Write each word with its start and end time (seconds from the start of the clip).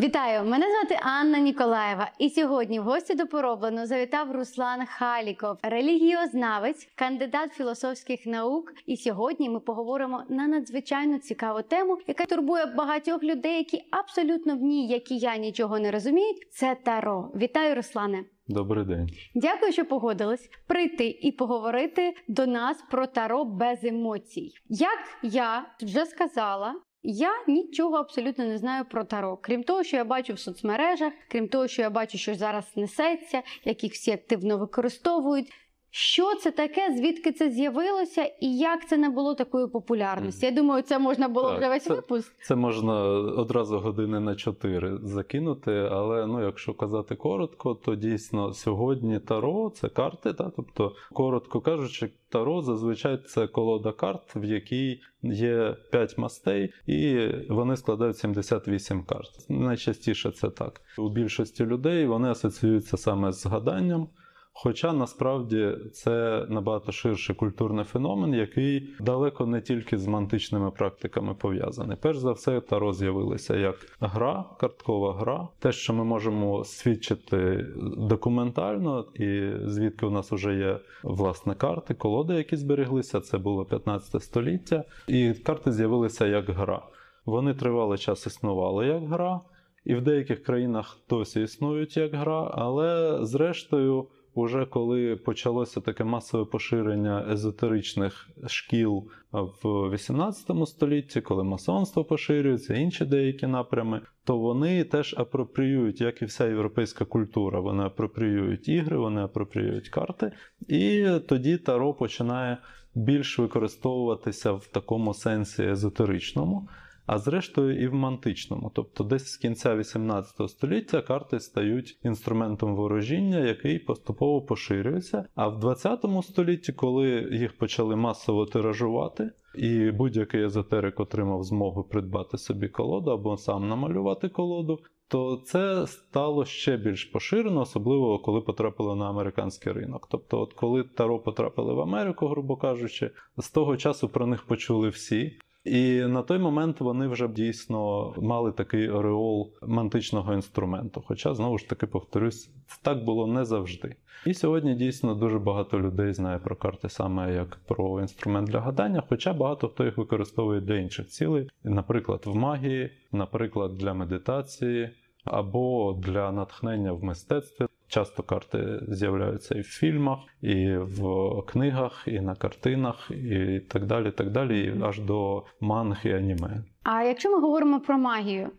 Вітаю! 0.00 0.44
Мене 0.44 0.66
звати 0.70 1.00
Анна 1.02 1.38
Ніколаєва. 1.38 2.10
І 2.18 2.30
сьогодні 2.30 2.80
в 2.80 2.82
гості 2.82 3.14
до 3.14 3.26
пороблено 3.26 3.86
завітав 3.86 4.32
Руслан 4.32 4.86
Халіков, 4.86 5.56
релігіознавець, 5.62 6.88
кандидат 6.94 7.52
філософських 7.52 8.26
наук. 8.26 8.72
І 8.86 8.96
сьогодні 8.96 9.50
ми 9.50 9.60
поговоримо 9.60 10.22
на 10.28 10.46
надзвичайно 10.46 11.18
цікаву 11.18 11.62
тему, 11.62 11.98
яка 12.06 12.24
турбує 12.24 12.66
багатьох 12.66 13.22
людей, 13.22 13.58
які 13.58 13.84
абсолютно 13.90 14.56
в 14.56 14.62
ній, 14.62 14.88
як 14.88 15.10
і 15.10 15.18
я, 15.18 15.36
нічого 15.36 15.78
не 15.78 15.90
розуміють. 15.90 16.46
Це 16.50 16.76
таро. 16.84 17.30
Вітаю, 17.36 17.74
Руслане! 17.74 18.24
Добрий 18.48 18.84
день. 18.84 19.08
Дякую, 19.34 19.72
що 19.72 19.84
погодились 19.84 20.50
прийти 20.66 21.08
і 21.08 21.32
поговорити 21.32 22.14
до 22.28 22.46
нас 22.46 22.84
про 22.90 23.06
таро 23.06 23.44
без 23.44 23.84
емоцій. 23.84 24.52
Як 24.68 24.98
я 25.22 25.66
вже 25.82 26.06
сказала. 26.06 26.74
Я 27.06 27.32
нічого 27.48 27.96
абсолютно 27.96 28.44
не 28.44 28.58
знаю 28.58 28.84
про 28.84 29.04
таро, 29.04 29.36
крім 29.36 29.62
того, 29.62 29.84
що 29.84 29.96
я 29.96 30.04
бачу 30.04 30.34
в 30.34 30.38
соцмережах, 30.38 31.12
крім 31.28 31.48
того, 31.48 31.68
що 31.68 31.82
я 31.82 31.90
бачу, 31.90 32.18
що 32.18 32.34
зараз 32.34 32.64
несеться, 32.76 33.42
як 33.64 33.84
їх 33.84 33.92
всі 33.92 34.10
активно 34.10 34.58
використовують. 34.58 35.52
Що 35.96 36.34
це 36.34 36.50
таке, 36.50 36.94
звідки 36.96 37.32
це 37.32 37.50
з'явилося, 37.50 38.22
і 38.40 38.56
як 38.56 38.88
це 38.88 38.96
не 38.96 39.08
було 39.08 39.34
такої 39.34 39.66
популярності? 39.66 40.46
Я 40.46 40.52
думаю, 40.52 40.82
це 40.82 40.98
можна 40.98 41.28
було 41.28 41.48
Так, 41.48 41.58
вже 41.58 41.68
весь 41.68 41.84
це- 41.84 41.94
випуск. 41.94 42.34
Це 42.42 42.54
можна 42.54 43.02
одразу 43.12 43.78
години 43.78 44.20
на 44.20 44.34
4 44.34 44.98
закинути, 45.02 45.72
але 45.72 46.26
ну, 46.26 46.44
якщо 46.44 46.74
казати 46.74 47.14
коротко, 47.14 47.74
то 47.74 47.94
дійсно 47.94 48.52
сьогодні 48.52 49.18
таро 49.18 49.70
це 49.74 49.88
карти. 49.88 50.32
Та? 50.32 50.52
Тобто, 50.56 50.92
коротко 51.12 51.60
кажучи, 51.60 52.10
таро 52.28 52.62
зазвичай 52.62 53.18
це 53.26 53.46
колода 53.46 53.92
карт, 53.92 54.36
в 54.36 54.44
якій 54.44 55.00
є 55.22 55.76
5 55.90 56.18
мастей, 56.18 56.72
і 56.86 57.28
вони 57.48 57.76
складають 57.76 58.18
78 58.18 59.02
карт. 59.02 59.30
Найчастіше 59.48 60.30
це 60.30 60.50
так. 60.50 60.80
У 60.98 61.08
більшості 61.08 61.64
людей 61.64 62.06
вони 62.06 62.28
асоціюються 62.28 62.96
саме 62.96 63.32
з 63.32 63.46
гаданням. 63.46 64.08
Хоча 64.56 64.92
насправді 64.92 65.76
це 65.92 66.46
набагато 66.48 66.92
ширший 66.92 67.36
культурний 67.36 67.84
феномен, 67.84 68.34
який 68.34 68.88
далеко 69.00 69.46
не 69.46 69.60
тільки 69.60 69.98
з 69.98 70.06
мантичними 70.06 70.70
практиками 70.70 71.34
пов'язаний. 71.34 71.96
Перш 72.00 72.18
за 72.18 72.32
все, 72.32 72.60
таро 72.60 72.92
з'явилося 72.92 73.56
як 73.56 73.76
гра, 74.00 74.44
карткова 74.60 75.14
гра, 75.14 75.48
те, 75.58 75.72
що 75.72 75.94
ми 75.94 76.04
можемо 76.04 76.64
свідчити 76.64 77.66
документально, 77.98 79.06
і 79.14 79.52
звідки 79.64 80.06
у 80.06 80.10
нас 80.10 80.32
вже 80.32 80.54
є 80.54 80.78
власне 81.02 81.54
карти, 81.54 81.94
колоди, 81.94 82.34
які 82.34 82.56
збереглися. 82.56 83.20
Це 83.20 83.38
було 83.38 83.64
15 83.64 84.22
століття, 84.22 84.84
і 85.08 85.32
карти 85.32 85.72
з'явилися 85.72 86.26
як 86.26 86.50
гра. 86.50 86.82
Вони 87.26 87.54
тривалий 87.54 87.98
час 87.98 88.26
існували 88.26 88.86
як 88.86 89.08
гра, 89.08 89.40
і 89.84 89.94
в 89.94 90.02
деяких 90.02 90.42
країнах 90.42 90.98
досі 91.10 91.42
існують 91.42 91.96
як 91.96 92.14
гра, 92.14 92.50
але 92.54 93.18
зрештою. 93.22 94.08
Уже 94.34 94.66
коли 94.66 95.16
почалося 95.16 95.80
таке 95.80 96.04
масове 96.04 96.44
поширення 96.44 97.26
езотеричних 97.30 98.28
шкіл 98.46 99.08
в 99.32 99.90
18 99.90 100.68
столітті, 100.68 101.20
коли 101.20 101.44
масонство 101.44 102.04
поширюється, 102.04 102.74
інші 102.74 103.04
деякі 103.04 103.46
напрями, 103.46 104.00
то 104.24 104.38
вони 104.38 104.84
теж 104.84 105.14
апропріюють, 105.18 106.00
як 106.00 106.22
і 106.22 106.24
вся 106.24 106.46
європейська 106.46 107.04
культура. 107.04 107.60
Вони 107.60 107.82
апропріюють 107.82 108.68
ігри, 108.68 108.98
вони 108.98 109.20
апропріюють 109.20 109.88
карти, 109.88 110.32
і 110.68 111.08
тоді 111.28 111.58
таро 111.58 111.94
починає 111.94 112.58
більш 112.94 113.38
використовуватися 113.38 114.52
в 114.52 114.66
такому 114.66 115.14
сенсі 115.14 115.62
езотеричному. 115.62 116.68
А 117.06 117.18
зрештою 117.18 117.82
і 117.82 117.88
в 117.88 117.94
мантичному, 117.94 118.70
тобто 118.74 119.04
десь 119.04 119.26
з 119.26 119.36
кінця 119.36 119.76
18 119.76 120.50
століття 120.50 121.02
карти 121.02 121.40
стають 121.40 121.98
інструментом 122.04 122.76
ворожіння, 122.76 123.38
який 123.38 123.78
поступово 123.78 124.42
поширюється. 124.42 125.24
А 125.34 125.48
в 125.48 125.60
20 125.60 126.04
столітті, 126.22 126.72
коли 126.72 127.28
їх 127.32 127.58
почали 127.58 127.96
масово 127.96 128.46
тиражувати, 128.46 129.30
і 129.54 129.90
будь-який 129.90 130.42
езотерик 130.44 131.00
отримав 131.00 131.44
змогу 131.44 131.84
придбати 131.84 132.38
собі 132.38 132.68
колоду 132.68 133.10
або 133.10 133.36
сам 133.36 133.68
намалювати 133.68 134.28
колоду, 134.28 134.80
то 135.08 135.36
це 135.36 135.86
стало 135.86 136.44
ще 136.44 136.76
більш 136.76 137.04
поширено, 137.04 137.60
особливо 137.60 138.18
коли 138.18 138.40
потрапили 138.40 138.96
на 138.96 139.10
американський 139.10 139.72
ринок. 139.72 140.08
Тобто, 140.10 140.40
от 140.40 140.52
коли 140.52 140.84
таро 140.84 141.18
потрапили 141.18 141.74
в 141.74 141.80
Америку, 141.80 142.28
грубо 142.28 142.56
кажучи, 142.56 143.10
з 143.38 143.50
того 143.50 143.76
часу 143.76 144.08
про 144.08 144.26
них 144.26 144.46
почули 144.46 144.88
всі. 144.88 145.38
І 145.64 146.00
на 146.00 146.22
той 146.22 146.38
момент 146.38 146.80
вони 146.80 147.06
вже 147.06 147.28
дійсно 147.28 148.12
мали 148.18 148.52
такий 148.52 148.88
ореол 148.88 149.52
мантичного 149.62 150.34
інструменту. 150.34 151.04
Хоча, 151.06 151.34
знову 151.34 151.58
ж 151.58 151.68
таки, 151.68 151.86
повторюсь, 151.86 152.50
так 152.82 153.04
було 153.04 153.26
не 153.26 153.44
завжди. 153.44 153.96
І 154.26 154.34
сьогодні 154.34 154.74
дійсно 154.74 155.14
дуже 155.14 155.38
багато 155.38 155.80
людей 155.80 156.12
знає 156.12 156.38
про 156.38 156.56
карти 156.56 156.88
саме 156.88 157.34
як 157.34 157.60
про 157.66 158.00
інструмент 158.00 158.48
для 158.48 158.60
гадання, 158.60 159.02
хоча 159.08 159.32
багато 159.32 159.68
хто 159.68 159.84
їх 159.84 159.98
використовує 159.98 160.60
для 160.60 160.74
інших 160.74 161.06
цілей, 161.06 161.48
наприклад, 161.64 162.22
в 162.26 162.34
магії, 162.34 162.90
наприклад, 163.12 163.78
для 163.78 163.94
медитації 163.94 164.90
або 165.24 165.92
для 165.92 166.32
натхнення 166.32 166.92
в 166.92 167.04
мистецтві. 167.04 167.66
Часто 167.94 168.22
карти 168.22 168.80
з'являються 168.88 169.54
і 169.54 169.60
в 169.60 169.64
фільмах, 169.64 170.18
і 170.42 170.76
в 170.76 171.02
книгах, 171.46 172.04
і 172.06 172.20
на 172.20 172.34
картинах, 172.34 173.10
і 173.10 173.60
так 173.60 173.86
далі, 173.86 174.10
так 174.10 174.30
далі, 174.30 174.64
і 174.64 174.82
аж 174.82 175.00
до 175.00 175.44
манг 175.60 175.96
і 176.04 176.12
аніме. 176.12 176.64
А 176.82 177.02
якщо 177.02 177.30
ми 177.30 177.40
говоримо 177.40 177.80
про 177.80 177.98
магію, 177.98 178.50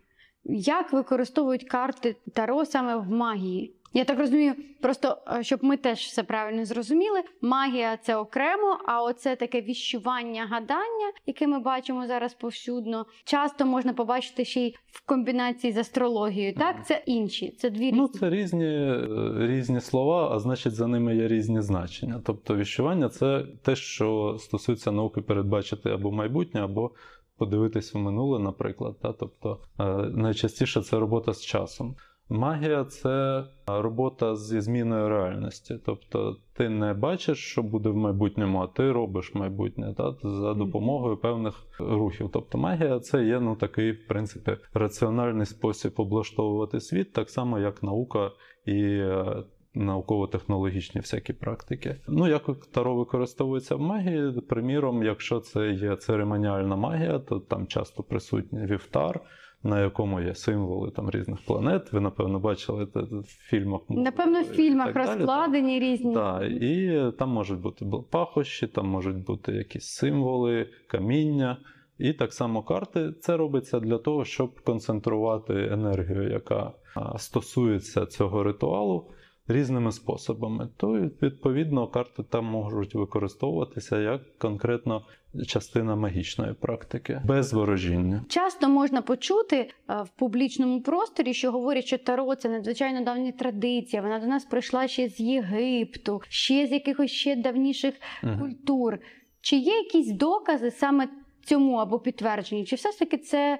як 0.44 0.92
використовують 0.92 1.68
карти 1.68 2.16
Таро 2.34 2.64
саме 2.64 2.96
в 2.96 3.10
магії? 3.10 3.75
Я 3.94 4.04
так 4.04 4.18
розумію, 4.18 4.54
просто 4.82 5.18
е, 5.28 5.42
щоб 5.42 5.64
ми 5.64 5.76
теж 5.76 5.98
все 5.98 6.22
правильно 6.22 6.64
зрозуміли, 6.64 7.22
магія 7.42 7.96
це 7.96 8.16
окремо, 8.16 8.78
а 8.86 9.02
оце 9.02 9.36
таке 9.36 9.60
віщування 9.60 10.46
гадання, 10.46 11.12
яке 11.26 11.46
ми 11.46 11.58
бачимо 11.58 12.06
зараз 12.06 12.34
повсюдно, 12.34 13.06
часто 13.24 13.66
можна 13.66 13.92
побачити 13.92 14.44
ще 14.44 14.60
й 14.60 14.74
в 14.86 15.06
комбінації 15.06 15.72
з 15.72 15.76
астрологією. 15.76 16.54
Так, 16.54 16.86
це 16.86 17.02
інші, 17.06 17.50
це 17.58 17.70
дві 17.70 17.92
Ну, 17.92 18.06
різні. 18.06 18.20
це 18.20 18.30
різні, 18.30 18.64
е, 18.66 19.08
різні 19.38 19.80
слова, 19.80 20.30
а 20.32 20.38
значить, 20.38 20.74
за 20.74 20.86
ними 20.86 21.16
є 21.16 21.28
різні 21.28 21.60
значення. 21.60 22.20
Тобто, 22.24 22.56
віщування 22.56 23.08
це 23.08 23.44
те, 23.62 23.76
що 23.76 24.36
стосується 24.40 24.92
науки 24.92 25.20
передбачити 25.20 25.90
або 25.90 26.12
майбутнє, 26.12 26.64
або 26.64 26.90
подивитись 27.38 27.94
в 27.94 27.98
минуле, 27.98 28.38
наприклад. 28.38 28.96
Та? 29.02 29.12
Тобто, 29.12 29.60
е, 29.80 29.84
найчастіше 30.14 30.82
це 30.82 30.98
робота 30.98 31.32
з 31.32 31.44
часом. 31.44 31.96
Магія 32.28 32.84
це 32.84 33.44
робота 33.66 34.36
зі 34.36 34.60
зміною 34.60 35.08
реальності. 35.08 35.78
Тобто 35.86 36.36
ти 36.52 36.68
не 36.68 36.94
бачиш, 36.94 37.38
що 37.38 37.62
буде 37.62 37.88
в 37.88 37.96
майбутньому, 37.96 38.58
а 38.58 38.66
ти 38.66 38.92
робиш 38.92 39.34
майбутнє 39.34 39.94
та, 39.96 40.14
за 40.22 40.54
допомогою 40.54 41.16
певних 41.16 41.54
рухів. 41.78 42.30
Тобто 42.32 42.58
магія 42.58 43.00
це 43.00 43.24
є 43.24 43.40
ну, 43.40 43.56
такий, 43.56 43.92
в 43.92 44.06
принципі, 44.06 44.56
раціональний 44.74 45.46
спосіб 45.46 45.92
облаштовувати 45.96 46.80
світ, 46.80 47.12
так 47.12 47.30
само 47.30 47.58
як 47.58 47.82
наука 47.82 48.30
і. 48.66 48.82
е, 48.82 49.44
Науково-технологічні 49.78 51.00
всякі 51.00 51.32
практики. 51.32 51.96
Ну, 52.08 52.28
як 52.28 52.42
таро 52.72 52.94
використовується 52.94 53.76
в 53.76 53.80
магії, 53.80 54.40
приміром, 54.40 55.02
якщо 55.02 55.40
це 55.40 55.70
є 55.70 55.96
церемоніальна 55.96 56.76
магія, 56.76 57.18
то 57.18 57.40
там 57.40 57.66
часто 57.66 58.02
присутній 58.02 58.66
вівтар, 58.66 59.20
на 59.66 59.80
якому 59.80 60.20
є 60.20 60.34
символи 60.34 60.90
там 60.90 61.10
різних 61.10 61.38
планет. 61.46 61.92
Ви, 61.92 62.00
напевно, 62.00 62.38
бачили 62.38 62.86
це 62.86 63.00
в 63.00 63.24
фільмах. 63.24 63.80
Напевно, 63.88 64.42
в 64.42 64.44
фільмах 64.44 64.86
так 64.92 64.94
далі, 64.94 65.18
розкладені 65.18 65.80
різні. 65.80 66.14
Так, 66.14 66.50
і 66.50 67.02
там 67.18 67.30
можуть 67.30 67.60
бути 67.60 67.86
пахощі, 68.10 68.66
там 68.66 68.86
можуть 68.88 69.24
бути 69.24 69.52
якісь 69.52 69.86
символи, 69.86 70.68
каміння. 70.86 71.56
І 71.98 72.12
так 72.12 72.32
само 72.32 72.62
карти. 72.62 73.12
Це 73.20 73.36
робиться 73.36 73.80
для 73.80 73.98
того, 73.98 74.24
щоб 74.24 74.60
концентрувати 74.60 75.68
енергію, 75.72 76.30
яка 76.30 76.72
стосується 77.16 78.06
цього 78.06 78.42
ритуалу 78.42 79.10
різними 79.48 79.92
способами. 79.92 80.68
То 80.76 80.92
відповідно 81.22 81.88
карти 81.88 82.22
там 82.22 82.44
можуть 82.44 82.94
використовуватися 82.94 83.98
як 84.00 84.38
конкретно 84.38 85.02
частина 85.46 85.96
магічної 85.96 86.54
практики 86.54 87.22
без 87.24 87.52
ворожіння. 87.52 88.24
Часто 88.28 88.68
можна 88.68 89.02
почути 89.02 89.56
е, 89.56 90.02
в 90.02 90.08
публічному 90.08 90.80
просторі, 90.80 91.34
що 91.34 91.52
говорять, 91.52 91.84
що 91.84 91.98
таро 91.98 92.34
це 92.34 92.48
надзвичайно 92.48 93.04
давня 93.04 93.32
традиція. 93.32 94.02
Вона 94.02 94.18
до 94.18 94.26
нас 94.26 94.44
прийшла 94.44 94.88
ще 94.88 95.08
з 95.08 95.20
Єгипту, 95.20 96.22
ще 96.28 96.66
з 96.66 96.72
якихось 96.72 97.10
ще 97.10 97.36
давніших 97.36 97.94
Мгм. 98.22 98.40
культур. 98.40 98.98
Чи 99.40 99.56
є 99.56 99.72
якісь 99.76 100.12
докази 100.12 100.70
саме 100.70 101.08
цьому 101.44 101.76
або 101.76 101.98
підтверджені? 101.98 102.64
Чи 102.64 102.76
все 102.76 102.92
ж 102.92 102.98
таки 102.98 103.18
це 103.18 103.58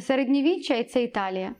середньовіччя 0.00 0.74
і 0.74 0.84
це 0.84 1.02
Італія? 1.02 1.54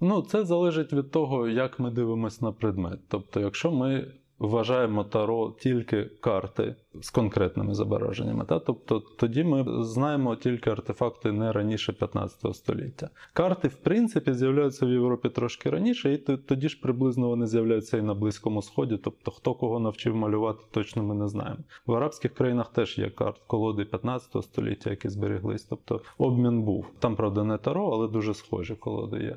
Ну, 0.00 0.22
це 0.22 0.44
залежить 0.44 0.92
від 0.92 1.10
того, 1.10 1.48
як 1.48 1.78
ми 1.78 1.90
дивимося 1.90 2.44
на 2.44 2.52
предмет. 2.52 3.00
Тобто, 3.08 3.40
якщо 3.40 3.72
ми 3.72 4.12
вважаємо 4.42 5.04
таро 5.04 5.54
тільки 5.58 6.04
карти 6.04 6.74
з 7.00 7.10
конкретними 7.10 7.74
зображеннями. 7.74 8.44
Та? 8.44 8.58
Тобто 8.58 9.02
тоді 9.18 9.44
ми 9.44 9.84
знаємо 9.84 10.36
тільки 10.36 10.70
артефакти 10.70 11.32
не 11.32 11.52
раніше 11.52 11.92
15 11.92 12.56
століття. 12.56 13.10
Карти, 13.32 13.68
в 13.68 13.74
принципі, 13.74 14.32
з'являються 14.32 14.86
в 14.86 14.88
Європі 14.88 15.28
трошки 15.28 15.70
раніше, 15.70 16.12
і 16.12 16.18
тоді 16.18 16.68
ж 16.68 16.80
приблизно 16.82 17.28
вони 17.28 17.46
з'являються 17.46 17.98
і 17.98 18.02
на 18.02 18.14
Близькому 18.14 18.62
Сході. 18.62 18.96
Тобто, 18.96 19.30
хто 19.30 19.54
кого 19.54 19.78
навчив 19.78 20.16
малювати, 20.16 20.64
точно 20.70 21.02
ми 21.02 21.14
не 21.14 21.28
знаємо. 21.28 21.60
В 21.86 21.94
арабських 21.94 22.34
країнах 22.34 22.72
теж 22.72 22.98
є 22.98 23.10
карт 23.10 23.38
колоди 23.46 23.84
15 23.84 24.44
століття, 24.44 24.90
які 24.90 25.08
зберіглись. 25.08 25.64
Тобто 25.64 26.00
обмін 26.18 26.62
був. 26.62 26.86
Там, 26.98 27.16
правда, 27.16 27.44
не 27.44 27.58
таро, 27.58 27.90
але 27.92 28.08
дуже 28.08 28.34
схожі 28.34 28.74
колоди 28.74 29.22
є. 29.22 29.36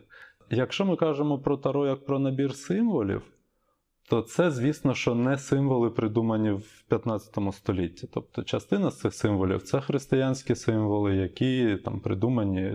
Якщо 0.50 0.86
ми 0.86 0.96
кажемо 0.96 1.40
про 1.40 1.58
таро 1.58 1.88
як 1.88 2.06
про 2.06 2.20
набір 2.20 2.56
символів, 2.56 3.22
то 4.10 4.22
це, 4.22 4.52
звісно, 4.52 4.94
що 4.94 5.16
не 5.16 5.38
символи, 5.38 5.90
придумані 5.90 6.52
в 6.52 6.84
15 6.90 7.38
столітті. 7.52 8.08
Тобто 8.14 8.44
частина 8.44 8.92
з 8.92 9.00
цих 9.00 9.14
символів 9.14 9.62
це 9.62 9.82
християнські 9.82 10.56
символи, 10.56 11.16
які 11.16 11.78
там 11.86 12.00
придумані 12.00 12.74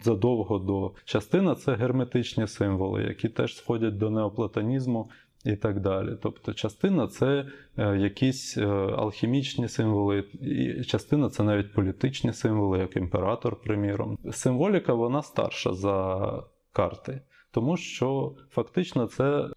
задовго 0.00 0.58
до. 0.58 0.92
Частина 1.04 1.54
це 1.54 1.74
герметичні 1.74 2.46
символи, 2.46 3.02
які 3.02 3.28
теж 3.28 3.56
сходять 3.56 3.98
до 3.98 4.10
неоплатонізму 4.10 5.10
і 5.44 5.56
так 5.56 5.80
далі. 5.80 6.16
Тобто, 6.22 6.54
частина 6.54 7.06
це 7.06 7.46
е, 7.76 7.96
якісь 7.96 8.58
е, 8.58 8.66
алхімічні 8.96 9.68
символи, 9.68 10.24
і 10.40 10.84
частина 10.84 11.30
це 11.30 11.42
навіть 11.42 11.72
політичні 11.72 12.32
символи, 12.32 12.78
як 12.78 12.96
імператор, 12.96 13.60
приміром. 13.60 14.18
Символіка 14.32 14.94
вона 14.94 15.22
старша 15.22 15.74
за 15.74 16.42
карти, 16.72 17.20
тому 17.50 17.76
що 17.76 18.34
фактично 18.50 19.06
це 19.06 19.48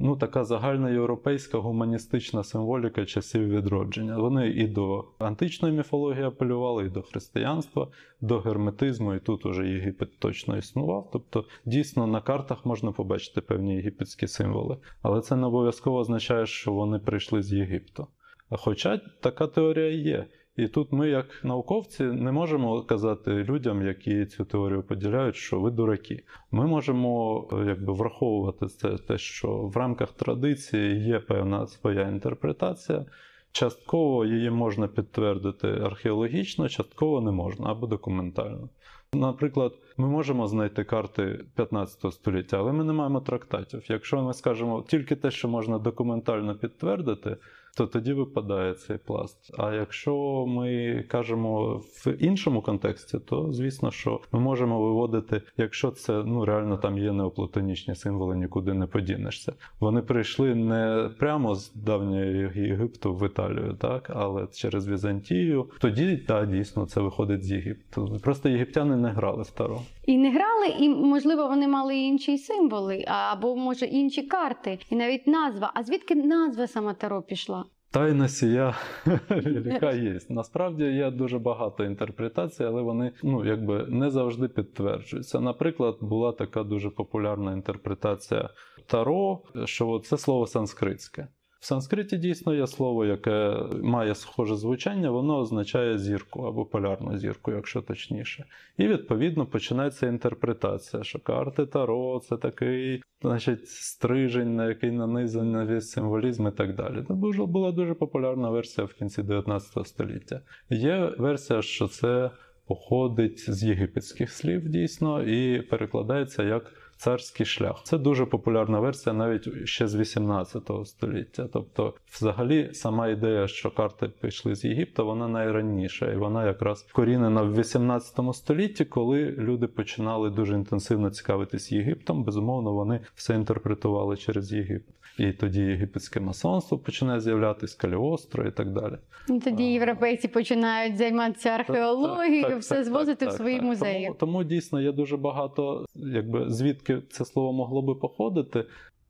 ну, 0.00 0.16
така 0.16 0.44
загальноєвропейська 0.44 1.58
гуманістична 1.58 2.44
символіка 2.44 3.06
часів 3.06 3.48
відродження. 3.48 4.18
Вони 4.18 4.48
і 4.48 4.66
до 4.66 5.04
античної 5.18 5.74
міфології 5.74 6.24
апелювали, 6.24 6.86
і 6.86 6.88
до 6.88 7.02
християнства, 7.02 7.88
до 8.20 8.38
герметизму, 8.38 9.14
і 9.14 9.20
тут 9.20 9.46
уже 9.46 9.68
Єгипет 9.68 10.18
точно 10.18 10.56
існував. 10.56 11.08
Тобто, 11.12 11.44
дійсно, 11.64 12.06
на 12.06 12.20
картах 12.20 12.66
можна 12.66 12.92
побачити 12.92 13.40
певні 13.40 13.74
єгипетські 13.74 14.26
символи, 14.26 14.76
але 15.02 15.20
це 15.20 15.36
не 15.36 15.46
обов'язково 15.46 15.98
означає, 15.98 16.46
що 16.46 16.72
вони 16.72 16.98
прийшли 16.98 17.42
з 17.42 17.52
Єгипту. 17.52 18.06
Хоча 18.50 19.00
така 19.20 19.46
теорія 19.46 19.90
є. 19.90 20.26
І 20.60 20.68
тут 20.68 20.92
ми, 20.92 21.08
як 21.08 21.44
науковці, 21.44 22.04
не 22.04 22.32
можемо 22.32 22.82
казати 22.82 23.30
людям, 23.30 23.86
які 23.86 24.26
цю 24.26 24.44
теорію 24.44 24.82
поділяють, 24.82 25.36
що 25.36 25.60
ви 25.60 25.70
дураки. 25.70 26.22
Ми 26.50 26.66
можемо 26.66 27.44
е, 27.52 27.64
якби 27.66 27.92
враховувати 27.92 28.66
це 28.66 28.96
те, 28.96 29.18
що 29.18 29.48
в 29.48 29.76
рамках 29.76 30.12
традиції 30.12 31.04
є 31.06 31.18
певна 31.18 31.66
своя 31.66 32.08
інтерпретація. 32.08 33.04
Частково 33.52 34.24
її 34.24 34.50
можна 34.50 34.88
підтвердити 34.88 35.68
археологічно, 35.68 36.68
частково 36.68 37.20
не 37.20 37.30
можна 37.30 37.70
або 37.70 37.86
документально. 37.86 38.68
Наприклад, 39.14 39.72
ми 39.96 40.08
можемо 40.08 40.46
знайти 40.46 40.84
карти 40.84 41.44
15 41.56 42.12
століття, 42.12 42.58
але 42.58 42.72
ми 42.72 42.84
не 42.84 42.92
маємо 42.92 43.20
трактатів. 43.20 43.82
Якщо 43.88 44.22
ми 44.22 44.34
скажемо 44.34 44.84
тільки 44.88 45.16
те, 45.16 45.30
що 45.30 45.48
можна 45.48 45.78
документально 45.78 46.54
підтвердити, 46.54 47.36
то 47.76 47.86
тоді 47.86 48.12
випадає 48.12 48.74
цей 48.74 48.98
пласт. 48.98 49.54
А 49.58 49.72
якщо 49.74 50.44
ми 50.48 51.04
кажемо 51.08 51.76
в 51.76 52.16
іншому 52.18 52.62
контексті, 52.62 53.18
то 53.18 53.52
звісно, 53.52 53.90
що 53.90 54.20
ми 54.32 54.40
можемо 54.40 54.80
виводити, 54.80 55.42
якщо 55.56 55.90
це 55.90 56.22
ну 56.26 56.44
реально 56.44 56.76
там 56.76 56.98
є 56.98 57.12
неоплатонічні 57.12 57.94
символи, 57.94 58.36
нікуди 58.36 58.74
не 58.74 58.86
подінешся. 58.86 59.52
Вони 59.80 60.02
прийшли 60.02 60.54
не 60.54 61.10
прямо 61.18 61.54
з 61.54 61.72
давнього 61.74 62.24
Єгипту 62.54 63.14
в 63.14 63.26
Італію, 63.26 63.76
так, 63.80 64.10
але 64.14 64.46
через 64.46 64.88
Візантію. 64.88 65.66
Тоді 65.80 66.16
так, 66.16 66.50
дійсно 66.50 66.86
це 66.86 67.00
виходить 67.00 67.44
з 67.44 67.52
Єгипту. 67.52 68.18
Просто 68.22 68.48
єгиптяни 68.48 68.96
не 68.96 69.08
грали 69.08 69.42
в 69.42 69.50
таро. 69.50 69.80
І 70.06 70.18
не 70.18 70.30
грали, 70.30 70.66
і 70.78 70.88
можливо 70.88 71.48
вони 71.48 71.68
мали 71.68 71.96
інші 71.96 72.38
символи, 72.38 73.04
або 73.06 73.56
може 73.56 73.86
інші 73.86 74.22
карти, 74.22 74.78
і 74.90 74.96
навіть 74.96 75.26
назва. 75.26 75.72
А 75.74 75.82
звідки 75.82 76.14
назва 76.14 76.66
сама 76.66 76.94
Таро 76.94 77.22
пішла? 77.22 77.64
Тайна 77.92 78.28
сія 78.28 78.74
яка 79.64 79.92
є. 79.92 80.18
Насправді 80.28 80.84
є 80.84 81.10
дуже 81.10 81.38
багато 81.38 81.84
інтерпретацій, 81.84 82.64
але 82.64 82.82
вони 82.82 83.12
ну 83.22 83.44
якби 83.44 83.86
не 83.88 84.10
завжди 84.10 84.48
підтверджуються. 84.48 85.40
Наприклад, 85.40 85.96
була 86.00 86.32
така 86.32 86.62
дуже 86.62 86.90
популярна 86.90 87.52
інтерпретація 87.52 88.50
таро, 88.86 89.42
що 89.64 89.98
це 89.98 90.16
слово 90.16 90.46
санскритське. 90.46 91.28
В 91.60 91.66
санскриті 91.66 92.16
дійсно 92.16 92.54
є 92.54 92.66
слово, 92.66 93.04
яке 93.04 93.56
має 93.82 94.14
схоже 94.14 94.56
звучання, 94.56 95.10
воно 95.10 95.38
означає 95.38 95.98
зірку 95.98 96.42
або 96.42 96.64
полярну 96.64 97.18
зірку, 97.18 97.52
якщо 97.52 97.82
точніше. 97.82 98.44
І 98.78 98.88
відповідно 98.88 99.46
починається 99.46 100.06
інтерпретація, 100.06 101.04
що 101.04 101.18
карти 101.18 101.66
Таро 101.66 102.20
це 102.28 102.36
такий, 102.36 103.02
значить, 103.22 103.68
стрижень, 103.68 104.56
на 104.56 104.68
який 104.68 104.90
нанизаний 104.90 105.66
весь 105.66 105.90
символізм 105.90 106.48
і 106.48 106.50
так 106.50 106.74
далі. 106.74 107.04
Це 107.08 107.14
була 107.46 107.72
дуже 107.72 107.94
популярна 107.94 108.50
версія 108.50 108.86
в 108.86 108.92
кінці 108.92 109.22
19 109.22 109.86
століття. 109.86 110.40
Є 110.70 111.12
версія, 111.18 111.62
що 111.62 111.88
це 111.88 112.30
походить 112.66 113.50
з 113.50 113.64
єгипетських 113.64 114.30
слів 114.30 114.68
дійсно 114.68 115.22
і 115.22 115.62
перекладається 115.62 116.42
як 116.42 116.72
царський 117.00 117.46
шлях. 117.46 117.82
Це 117.84 117.98
дуже 117.98 118.26
популярна 118.26 118.80
версія 118.80 119.12
навіть 119.12 119.68
ще 119.68 119.88
з 119.88 119.94
18 119.94 120.70
століття. 120.84 121.48
Тобто, 121.52 121.94
взагалі, 122.12 122.70
сама 122.72 123.08
ідея, 123.08 123.48
що 123.48 123.70
карти 123.70 124.08
пішли 124.20 124.54
з 124.54 124.64
Єгипта, 124.64 125.02
вона 125.02 125.28
найраніша, 125.28 126.12
і 126.12 126.16
вона 126.16 126.46
якраз 126.46 126.86
вкорінена 126.88 127.42
в 127.42 127.58
18 127.58 128.18
столітті, 128.32 128.84
коли 128.84 129.30
люди 129.30 129.66
починали 129.66 130.30
дуже 130.30 130.54
інтенсивно 130.54 131.10
цікавитись 131.10 131.72
Єгиптом. 131.72 132.24
Безумовно, 132.24 132.72
вони 132.72 133.00
все 133.14 133.34
інтерпретували 133.34 134.16
через 134.16 134.52
Єгипет. 134.52 134.94
І 135.18 135.32
тоді 135.32 135.60
єгипетське 135.60 136.20
масонство 136.20 136.78
починає 136.78 137.20
з'являтися, 137.20 137.78
Каліостро 137.78 138.46
і 138.46 138.50
так 138.50 138.72
далі. 138.72 138.94
І 139.28 139.38
тоді 139.38 139.64
європейці 139.64 140.28
починають 140.28 140.96
займатися 140.96 141.48
археологією, 141.48 142.42
Так, 142.42 142.50
так, 142.50 142.60
все 142.60 142.74
так, 142.74 142.84
звозити 142.84 143.26
в 143.26 143.32
свої 143.32 143.60
музеї. 143.60 144.04
Тому, 144.06 144.16
тому 144.18 144.44
дійсно 144.44 144.80
є 144.80 144.92
дуже 144.92 145.16
багато, 145.16 145.86
якби 145.94 146.50
звідки 146.50 146.89
це 147.10 147.24
слово 147.24 147.52
могло 147.52 147.82
би 147.82 147.94
походити. 147.94 148.64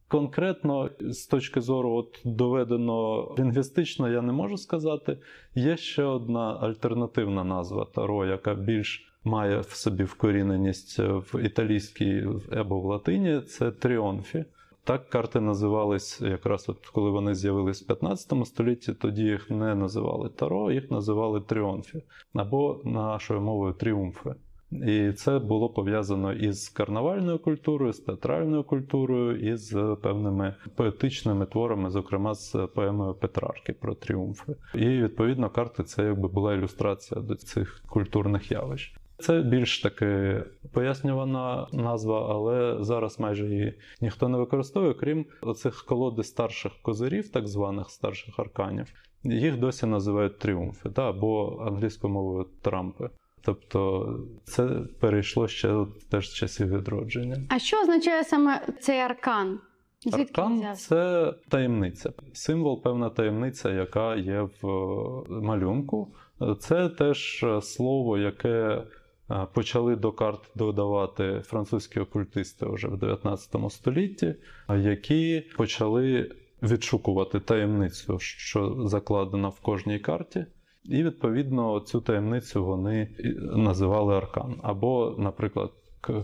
Конкретно 0.09 0.91
з 1.01 1.27
точки 1.27 1.61
зору 1.61 1.93
от 1.93 2.21
доведено 2.25 3.29
лінгвістично, 3.39 4.09
я 4.09 4.23
не 4.23 4.33
можу 4.33 4.57
сказати. 4.57 5.19
Є 5.55 5.77
ще 5.77 6.05
одна 6.05 6.59
альтернативна 6.61 7.45
назва 7.45 7.85
таро, 7.85 8.27
яка 8.27 8.55
більш 8.55 9.13
має 9.25 9.61
в 9.61 9.71
собі 9.71 10.05
вкоріненість 10.05 10.99
в 10.99 11.45
італійській 11.45 12.27
або 12.53 12.81
в 12.81 12.85
латині. 12.85 13.41
Це 13.41 13.71
тріонфі. 13.71 14.45
Так 14.85 15.09
карти 15.09 15.41
називались 15.41 16.21
якраз 16.21 16.69
от 16.69 16.87
коли 16.87 17.11
вони 17.11 17.35
з'явились 17.35 17.83
в 17.83 17.87
15 17.87 18.47
столітті, 18.47 18.93
тоді 18.93 19.23
їх 19.23 19.51
не 19.51 19.75
називали 19.75 20.29
таро, 20.29 20.73
їх 20.73 20.91
називали 20.91 21.41
тріонфі 21.41 22.03
або 22.35 22.81
нашою 22.85 23.41
мовою 23.41 23.73
тріумфи. 23.73 24.35
І 24.73 25.13
це 25.13 25.39
було 25.39 25.69
пов'язано 25.69 26.33
із 26.33 26.69
карнавальною 26.69 27.39
культурою, 27.39 27.93
з 27.93 27.99
театральною 27.99 28.65
культурою 28.65 29.53
і 29.53 29.57
з 29.57 29.97
певними 30.03 30.55
поетичними 30.75 31.47
творами, 31.47 31.91
зокрема 31.91 32.35
з 32.35 32.69
поемою 32.75 33.15
Петрарки 33.15 33.73
про 33.73 33.95
тріумфи. 33.95 34.57
І 34.75 34.87
відповідно 34.87 35.51
карти 35.51 35.83
це 35.83 36.05
якби 36.05 36.29
була 36.29 36.55
ілюстрація 36.55 37.21
до 37.21 37.35
цих 37.35 37.83
культурних 37.87 38.53
явищ. 38.53 38.97
Це 39.19 39.41
більш 39.41 39.83
таки 39.83 40.43
пояснювана 40.73 41.69
назва, 41.73 42.35
але 42.35 42.85
зараз 42.85 43.21
майже 43.21 43.47
її 43.47 43.75
ніхто 44.01 44.29
не 44.29 44.39
використовує, 44.39 44.95
крім 44.95 45.27
оцих 45.41 45.85
колоди 45.85 46.23
старших 46.23 46.73
козирів, 46.83 47.29
так 47.29 47.49
званих 47.49 47.91
старших 47.91 48.39
арканів. 48.39 48.87
Їх 49.25 49.59
досі 49.59 49.87
називають 49.87 50.39
тріумфи, 50.39 50.91
та, 50.91 51.09
або 51.09 51.63
англійською 51.67 52.13
мовою 52.13 52.47
трампи. 52.63 53.11
Тобто 53.43 54.09
це 54.45 54.69
перейшло 55.01 55.49
ще 55.49 55.87
теж 56.11 56.31
з 56.31 56.35
часів 56.35 56.69
відродження. 56.69 57.37
А 57.49 57.59
що 57.59 57.81
означає 57.81 58.25
саме 58.25 58.67
цей 58.81 58.99
аркан? 58.99 59.59
Звідки 60.05 60.41
Аркан 60.41 60.75
це 60.77 61.35
таємниця, 61.49 62.13
символ, 62.33 62.83
певна 62.83 63.11
таємниця, 63.11 63.71
яка 63.71 64.17
є 64.17 64.49
в 64.63 64.67
е, 64.67 65.25
малюнку. 65.29 66.15
Це 66.59 66.89
теж 66.89 67.43
е, 67.43 67.63
слово, 67.63 68.19
яке 68.19 68.83
е, 69.31 69.47
почали 69.53 69.97
до 69.97 70.13
карт 70.13 70.41
додавати 70.55 71.41
французькі 71.45 72.01
окультисти 72.01 72.67
вже 72.67 72.89
в 72.89 72.97
19 72.97 73.57
столітті, 73.71 74.35
які 74.69 75.43
почали 75.57 76.31
відшукувати 76.63 77.41
таємницю, 77.41 78.19
що 78.19 78.77
закладена 78.89 79.49
в 79.49 79.61
кожній 79.61 79.99
карті. 79.99 80.47
І 80.85 81.03
відповідно 81.03 81.81
цю 81.81 82.01
таємницю 82.01 82.65
вони 82.65 83.09
називали 83.41 84.17
аркан. 84.17 84.61
Або, 84.63 85.15
наприклад, 85.19 85.71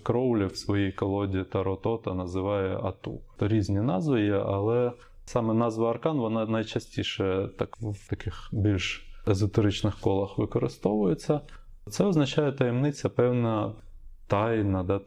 Кроулі 0.03 0.47
в 0.47 0.57
своїй 0.57 0.93
колоді 0.93 1.45
Таро 1.53 1.77
Тота 1.77 2.15
називає 2.15 2.77
Ату. 2.77 3.21
То 3.37 3.49
різні 3.49 3.81
назви 3.81 4.23
є, 4.23 4.35
але 4.35 4.93
Саме 5.29 5.55
назва 5.55 5.91
аркан 5.91 6.19
вона 6.19 6.47
найчастіше 6.47 7.49
так 7.59 7.77
в 7.81 8.11
таких 8.11 8.49
більш 8.53 9.07
езотеричних 9.29 10.01
колах 10.01 10.39
використовується. 10.39 11.41
Це 11.91 12.05
означає 12.05 12.53
таємниця, 12.53 13.09
певна 13.09 13.73
тайна, 14.27 14.83
да, 14.83 15.01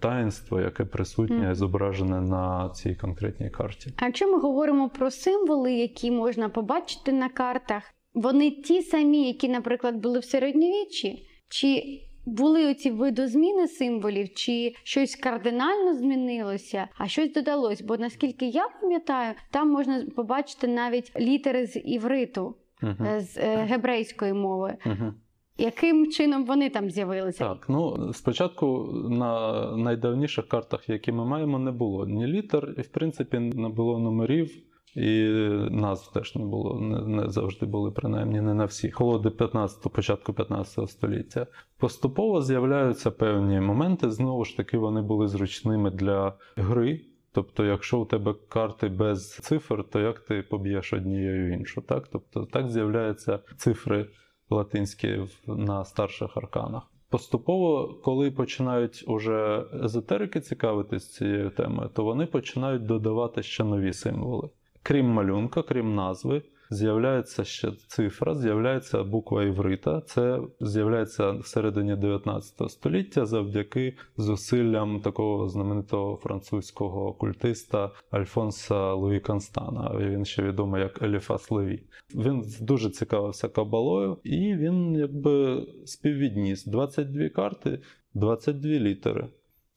таїнство, 0.00 0.60
яке 0.60 0.84
присутнє 0.84 1.50
і 1.52 1.54
зображене 1.54 2.20
на 2.20 2.70
цій 2.74 2.94
конкретній 2.94 3.50
карті. 3.50 3.92
А 3.96 4.06
якщо 4.06 4.32
ми 4.32 4.40
говоримо 4.40 4.88
про 4.88 5.10
символи, 5.10 5.72
які 5.72 6.10
можна 6.10 6.48
побачити 6.48 7.12
на 7.12 7.28
картах, 7.28 7.82
вони 8.16 8.50
ті 8.50 8.82
самі, 8.82 9.26
які, 9.26 9.48
наприклад, 9.48 9.96
були 9.96 10.18
в 10.18 10.24
середньовіччі, 10.24 11.26
чи 11.48 12.00
були 12.26 12.70
оці 12.70 12.90
видозміни 12.90 13.68
символів, 13.68 14.34
чи 14.34 14.74
щось 14.82 15.16
кардинально 15.16 15.94
змінилося, 15.94 16.88
а 16.98 17.08
щось 17.08 17.32
додалось? 17.32 17.82
Бо 17.82 17.96
наскільки 17.96 18.46
я 18.48 18.68
пам'ятаю, 18.80 19.34
там 19.50 19.70
можна 19.70 20.06
побачити 20.16 20.68
навіть 20.68 21.20
літери 21.20 21.66
з 21.66 21.78
івриту, 21.78 22.56
е, 22.82 23.20
з 23.20 23.38
е, 23.38 23.56
гебрейської 23.56 24.32
мови. 24.32 24.76
Угу. 24.86 25.14
Яким 25.58 26.10
чином 26.10 26.44
вони 26.44 26.70
там 26.70 26.90
з'явилися? 26.90 27.48
Так, 27.48 27.66
ну 27.68 28.12
спочатку 28.12 28.88
на 29.10 29.60
найдавніших 29.76 30.48
картах, 30.48 30.88
які 30.88 31.12
ми 31.12 31.24
маємо, 31.24 31.58
не 31.58 31.70
було 31.70 32.06
ні 32.06 32.26
літер, 32.26 32.74
і 32.78 32.80
в 32.80 32.88
принципі 32.88 33.38
не 33.38 33.68
було 33.68 33.98
номерів. 33.98 34.50
І 34.96 35.28
назв 35.70 36.12
теж 36.12 36.36
не 36.36 36.44
було, 36.44 36.80
не, 36.80 37.00
не 37.00 37.30
завжди 37.30 37.66
були, 37.66 37.90
принаймні 37.90 38.40
не 38.40 38.54
на 38.54 38.64
всіх. 38.64 38.94
Колоди 38.94 39.30
15, 39.30 39.92
початку 39.92 40.32
15 40.32 40.90
століття. 40.90 41.46
Поступово 41.78 42.42
з'являються 42.42 43.10
певні 43.10 43.60
моменти. 43.60 44.10
Знову 44.10 44.44
ж 44.44 44.56
таки, 44.56 44.78
вони 44.78 45.02
були 45.02 45.28
зручними 45.28 45.90
для 45.90 46.34
гри. 46.56 47.00
Тобто, 47.32 47.64
якщо 47.64 48.00
у 48.00 48.04
тебе 48.04 48.34
карти 48.48 48.88
без 48.88 49.36
цифр, 49.36 49.84
то 49.92 50.00
як 50.00 50.20
ти 50.20 50.42
поб'єш 50.42 50.92
однією 50.92 51.52
іншу? 51.52 51.80
Так? 51.80 52.08
Тобто 52.08 52.44
так 52.44 52.70
з'являються 52.70 53.38
цифри 53.56 54.06
латинські 54.50 55.20
на 55.46 55.84
старших 55.84 56.36
арканах. 56.36 56.82
Поступово, 57.10 58.00
коли 58.04 58.30
починають 58.30 59.04
уже 59.06 59.64
езотерики 59.84 60.40
цікавитись 60.40 61.12
цією 61.12 61.50
темою, 61.50 61.90
то 61.94 62.04
вони 62.04 62.26
починають 62.26 62.86
додавати 62.86 63.42
ще 63.42 63.64
нові 63.64 63.92
символи. 63.92 64.48
Крім 64.88 65.06
малюнка, 65.06 65.62
крім 65.62 65.94
назви, 65.94 66.42
з'являється 66.70 67.44
ще 67.44 67.72
цифра, 67.86 68.34
з'являється 68.34 69.02
буква 69.02 69.44
іврита. 69.44 70.00
Це 70.00 70.40
з'являється 70.60 71.30
всередині 71.30 71.96
19 71.96 72.70
століття 72.70 73.26
завдяки 73.26 73.96
зусиллям 74.16 75.00
такого 75.00 75.48
знаменитого 75.48 76.16
французького 76.16 77.12
окультиста 77.12 77.90
Альфонса 78.10 78.92
Луї 78.92 79.20
Констана. 79.20 79.96
Він 79.98 80.24
ще 80.24 80.42
відомий 80.42 80.82
як 80.82 81.02
Еліфас 81.02 81.50
Леві. 81.50 81.82
Він 82.14 82.44
дуже 82.60 82.90
цікавився 82.90 83.48
кабалою, 83.48 84.18
і 84.24 84.56
він 84.56 84.92
якби 84.92 85.66
співвідніс 85.84 86.64
22 86.64 87.28
карти, 87.28 87.80
22 88.14 88.70
літери. 88.70 89.28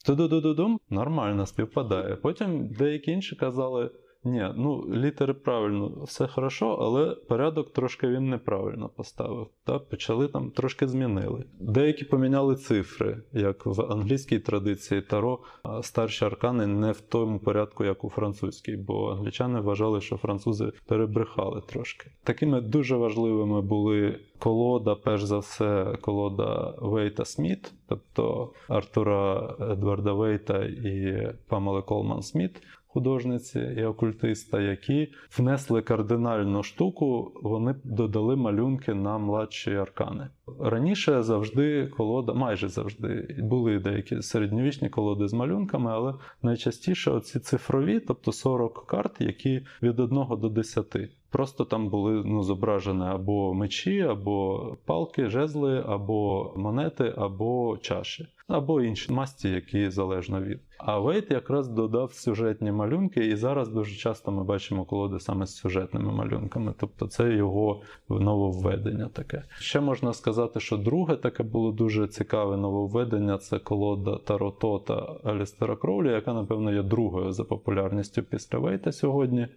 Ту-ду-ду-ду-дум 0.05 0.79
нормально 0.89 1.45
співпадає. 1.45 2.15
Потім 2.15 2.67
деякі 2.67 3.11
інші 3.11 3.35
казали. 3.35 3.89
Ні, 4.23 4.47
ну 4.55 4.85
літери 4.93 5.33
правильно, 5.33 5.91
все 6.03 6.27
хорошо, 6.27 6.67
але 6.81 7.15
порядок 7.15 7.73
трошки 7.73 8.07
він 8.07 8.29
неправильно 8.29 8.89
поставив. 8.89 9.47
Та 9.63 9.79
почали 9.79 10.27
там 10.27 10.51
трошки 10.51 10.88
змінили. 10.88 11.43
Деякі 11.59 12.05
поміняли 12.05 12.55
цифри, 12.55 13.21
як 13.33 13.65
в 13.65 13.81
англійській 13.81 14.39
традиції 14.39 15.01
Таро, 15.01 15.39
старші 15.81 16.25
аркани 16.25 16.67
не 16.67 16.91
в 16.91 17.01
тому 17.01 17.39
порядку, 17.39 17.85
як 17.85 18.03
у 18.03 18.09
французькій, 18.09 18.75
бо 18.75 19.11
англічани 19.11 19.59
вважали, 19.59 20.01
що 20.01 20.17
французи 20.17 20.71
перебрехали 20.88 21.61
трошки. 21.61 22.11
Такими 22.23 22.61
дуже 22.61 22.95
важливими 22.95 23.61
були 23.61 24.19
колода, 24.39 24.95
перш 24.95 25.23
за 25.23 25.38
все, 25.38 25.97
колода 26.01 26.73
Вейта 26.77 27.25
Сміт, 27.25 27.73
тобто 27.88 28.51
Артура 28.67 29.55
Едварда 29.59 30.13
Вейта 30.13 30.65
і 30.65 31.27
Памели 31.47 31.81
Колман 31.81 32.21
Сміт 32.21 32.61
художниці 32.99 33.59
і 33.77 33.83
окультиста, 33.83 34.61
які 34.61 35.11
внесли 35.37 35.81
кардинальну 35.81 36.63
штуку, 36.63 37.31
вони 37.43 37.75
додали 37.83 38.35
малюнки 38.35 38.93
на 38.93 39.17
младші 39.17 39.75
аркани. 39.75 40.27
Раніше 40.59 41.23
завжди 41.23 41.87
колода, 41.87 42.33
майже 42.33 42.67
завжди 42.69 43.35
були 43.39 43.79
деякі 43.79 44.21
середньовічні 44.21 44.89
колоди 44.89 45.27
з 45.27 45.33
малюнками, 45.33 45.91
але 45.91 46.13
найчастіше 46.41 47.11
оці 47.11 47.39
цифрові, 47.39 47.99
тобто 47.99 48.31
40 48.31 48.85
карт, 48.85 49.21
які 49.21 49.61
від 49.83 49.99
1 49.99 50.25
до 50.41 50.49
10. 50.49 50.95
Просто 51.31 51.65
там 51.65 51.89
були 51.89 52.24
ну, 52.25 52.43
зображені 52.43 53.03
або 53.03 53.53
мечі, 53.53 54.01
або 54.01 54.67
палки, 54.86 55.29
жезли, 55.29 55.83
або 55.88 56.51
монети, 56.57 57.13
або 57.17 57.77
чаші, 57.81 58.27
або 58.48 58.81
інші 58.81 59.13
масті, 59.13 59.50
які 59.50 59.89
залежно 59.89 60.41
від. 60.41 60.59
А 60.77 61.00
Вейт 61.00 61.31
якраз 61.31 61.67
додав 61.67 62.13
сюжетні 62.13 62.71
малюнки, 62.71 63.27
і 63.27 63.36
зараз 63.36 63.69
дуже 63.69 63.95
часто 63.95 64.31
ми 64.31 64.43
бачимо 64.43 64.86
колоди 64.86 65.19
саме 65.19 65.45
з 65.45 65.55
сюжетними 65.55 66.12
малюнками. 66.12 66.74
Тобто 66.79 67.07
це 67.07 67.33
його 67.33 67.81
нововведення 68.09 69.09
таке. 69.13 69.43
Ще 69.59 69.79
можна 69.79 70.13
сказати, 70.13 70.59
що 70.59 70.77
друге 70.77 71.15
таке 71.15 71.43
було 71.43 71.71
дуже 71.71 72.07
цікаве 72.07 72.57
нововведення 72.57 73.38
це 73.38 73.59
колода 73.59 74.17
Таротота 74.17 75.15
Алістера 75.24 75.75
Кроулі, 75.75 76.09
яка, 76.09 76.33
напевно, 76.33 76.74
є 76.74 76.83
другою 76.83 77.31
за 77.31 77.43
популярністю 77.43 78.24
після 78.24 78.59
Вейта 78.59 78.91
сьогодні. 78.91 79.48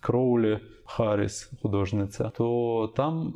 Кроулі 0.00 0.58
Харріс, 0.84 1.52
художниця, 1.62 2.30
то 2.36 2.92
там 2.96 3.34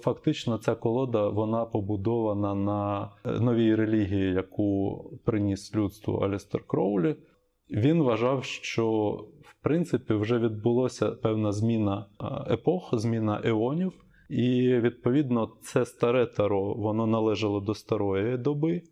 фактично 0.00 0.58
ця 0.58 0.74
колода 0.74 1.28
вона 1.28 1.64
побудована 1.64 2.54
на 2.54 3.10
е, 3.24 3.40
новій 3.40 3.74
релігії, 3.74 4.32
яку 4.32 5.02
приніс 5.24 5.74
людству 5.74 6.14
Алістер 6.14 6.64
Кроулі. 6.66 7.16
Він 7.70 8.02
вважав, 8.02 8.44
що 8.44 9.10
в 9.42 9.62
принципі 9.62 10.14
вже 10.14 10.38
відбулося 10.38 11.10
певна 11.10 11.52
зміна 11.52 12.06
е, 12.20 12.54
епох, 12.54 12.90
зміна 12.92 13.40
еонів, 13.44 13.92
і 14.28 14.74
відповідно 14.78 15.52
це 15.62 15.84
старе 15.84 16.26
таро 16.26 16.74
воно 16.74 17.06
належало 17.06 17.60
до 17.60 17.74
старої 17.74 18.38
доби, 18.38 18.82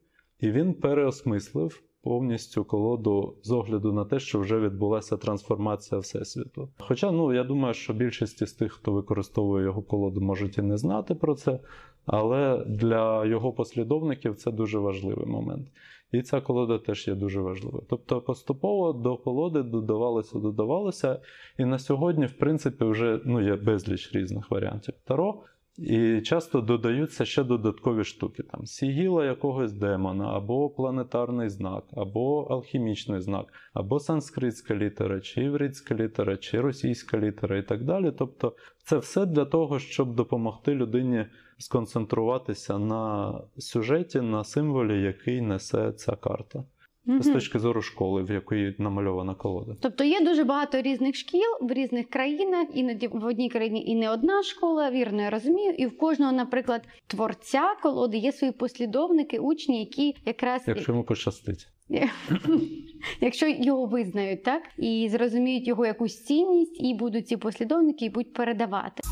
і 0.41 0.51
він 0.51 0.75
переосмислив 0.75 1.83
повністю 2.07 2.65
колоду 2.65 3.35
з 3.43 3.51
огляду 3.51 3.93
на 3.93 4.05
те, 4.05 4.19
що 4.19 4.41
вже 4.41 4.61
відбулася 4.61 5.17
трансформація 5.17 6.01
Всесвіту. 6.01 6.69
Хоча, 6.79 7.11
ну 7.11 7.33
я 7.33 7.45
думаю, 7.45 7.75
що 7.75 7.93
більшість 7.93 8.43
із 8.43 8.53
тих, 8.53 8.73
хто 8.73 8.93
використовує 8.93 9.65
його 9.65 9.83
колоду, 9.83 10.21
можуть 10.21 10.59
і 10.59 10.63
не 10.63 10.77
знати 10.77 11.15
про 11.15 11.35
це, 11.35 11.61
але 12.05 12.65
для 12.67 13.25
його 13.25 13.53
послідовників 13.53 14.37
це 14.37 14.51
дуже 14.51 14.79
важливий 14.79 15.27
момент. 15.27 15.69
І 16.13 16.23
ця 16.23 16.41
колода 16.41 16.79
теж 16.79 17.09
є 17.09 17.15
дуже 17.15 17.41
важливою. 17.41 17.85
Тобто 17.89 18.21
поступово 18.21 18.93
до 18.93 19.17
колоди 19.17 19.63
додавалося, 19.63 20.39
додавалося, 20.39 21.21
і 21.59 21.65
на 21.65 21.79
сьогодні, 21.79 22.27
в 22.27 22.39
принципі, 22.39 22.85
вже 22.85 23.21
ну, 23.25 23.41
є 23.41 23.57
безліч 23.57 24.15
різних 24.15 24.51
варіантів 24.51 24.95
Таро. 25.05 25.43
І 25.79 26.21
часто 26.21 26.61
додаються 26.61 27.25
ще 27.25 27.45
додаткові 27.45 28.05
штуки: 28.05 28.43
там 28.43 28.67
сігіла 28.67 29.25
якогось 29.25 29.73
демона, 29.73 30.37
або 30.37 30.71
планетарний 30.71 31.49
знак, 31.49 31.85
або 31.93 32.43
алхімічний 32.43 33.21
знак, 33.21 33.47
або 33.75 34.01
санскритська 34.01 34.75
літера, 34.75 35.21
чи 35.21 35.45
івритська 35.45 35.95
літера, 35.95 36.37
чи 36.37 36.61
російська 36.61 37.19
літера, 37.19 37.59
і 37.59 37.63
так 37.63 37.85
далі. 37.85 38.13
Тобто, 38.19 38.57
це 38.85 38.99
все 38.99 39.27
для 39.27 39.45
того, 39.45 39.79
щоб 39.79 40.15
допомогти 40.15 40.75
людині 40.75 41.27
сконцентруватися 41.59 42.79
на 42.79 43.35
сюжеті, 43.59 44.21
на 44.21 44.45
символі, 44.45 45.03
який 45.03 45.41
несе 45.41 45.93
ця 45.93 46.17
карта. 46.17 46.65
Мгм. 47.07 47.23
З 47.23 47.31
точки 47.31 47.59
зору 47.59 47.83
школи, 47.83 48.23
в 48.23 48.31
якої 48.31 48.75
намальована 48.79 49.35
колода. 49.35 49.73
Тобто 49.81 50.05
є 50.05 50.21
дуже 50.21 50.45
багато 50.45 50.83
різних 50.83 51.17
шкіл 51.17 51.51
в 51.61 51.73
різних 51.73 52.09
країнах, 52.09 52.67
іноді 52.75 53.09
в 53.09 53.25
одній 53.25 53.51
країні 53.51 53.87
і 53.87 53.95
не 53.95 54.11
одна 54.11 54.43
школа, 54.43 54.91
вірно 54.91 55.23
я 55.23 55.31
розумію. 55.31 55.73
І 55.73 55.87
в 55.87 55.99
кожного, 55.99 56.33
наприклад, 56.33 56.83
творця 57.07 57.77
колоди 57.83 58.17
є 58.17 58.33
свої 58.33 58.53
послідовники, 58.53 59.39
учні, 59.39 59.81
які 59.81 60.15
якраз 60.25 60.63
Якщо 60.67 60.93
йому 60.93 61.05
пощастить. 61.05 61.69
якщо 63.21 63.47
його 63.49 63.87
визнають, 63.87 64.43
так 64.43 64.63
і 64.79 65.09
зрозуміють 65.11 65.69
його 65.69 65.87
якусь 65.87 66.25
цінність, 66.25 66.81
і 66.81 66.95
будуть 66.95 67.29
ці 67.29 67.37
послідовники 67.37 68.05
і 68.05 68.11
будуть 68.11 68.33
передавати. 68.33 69.03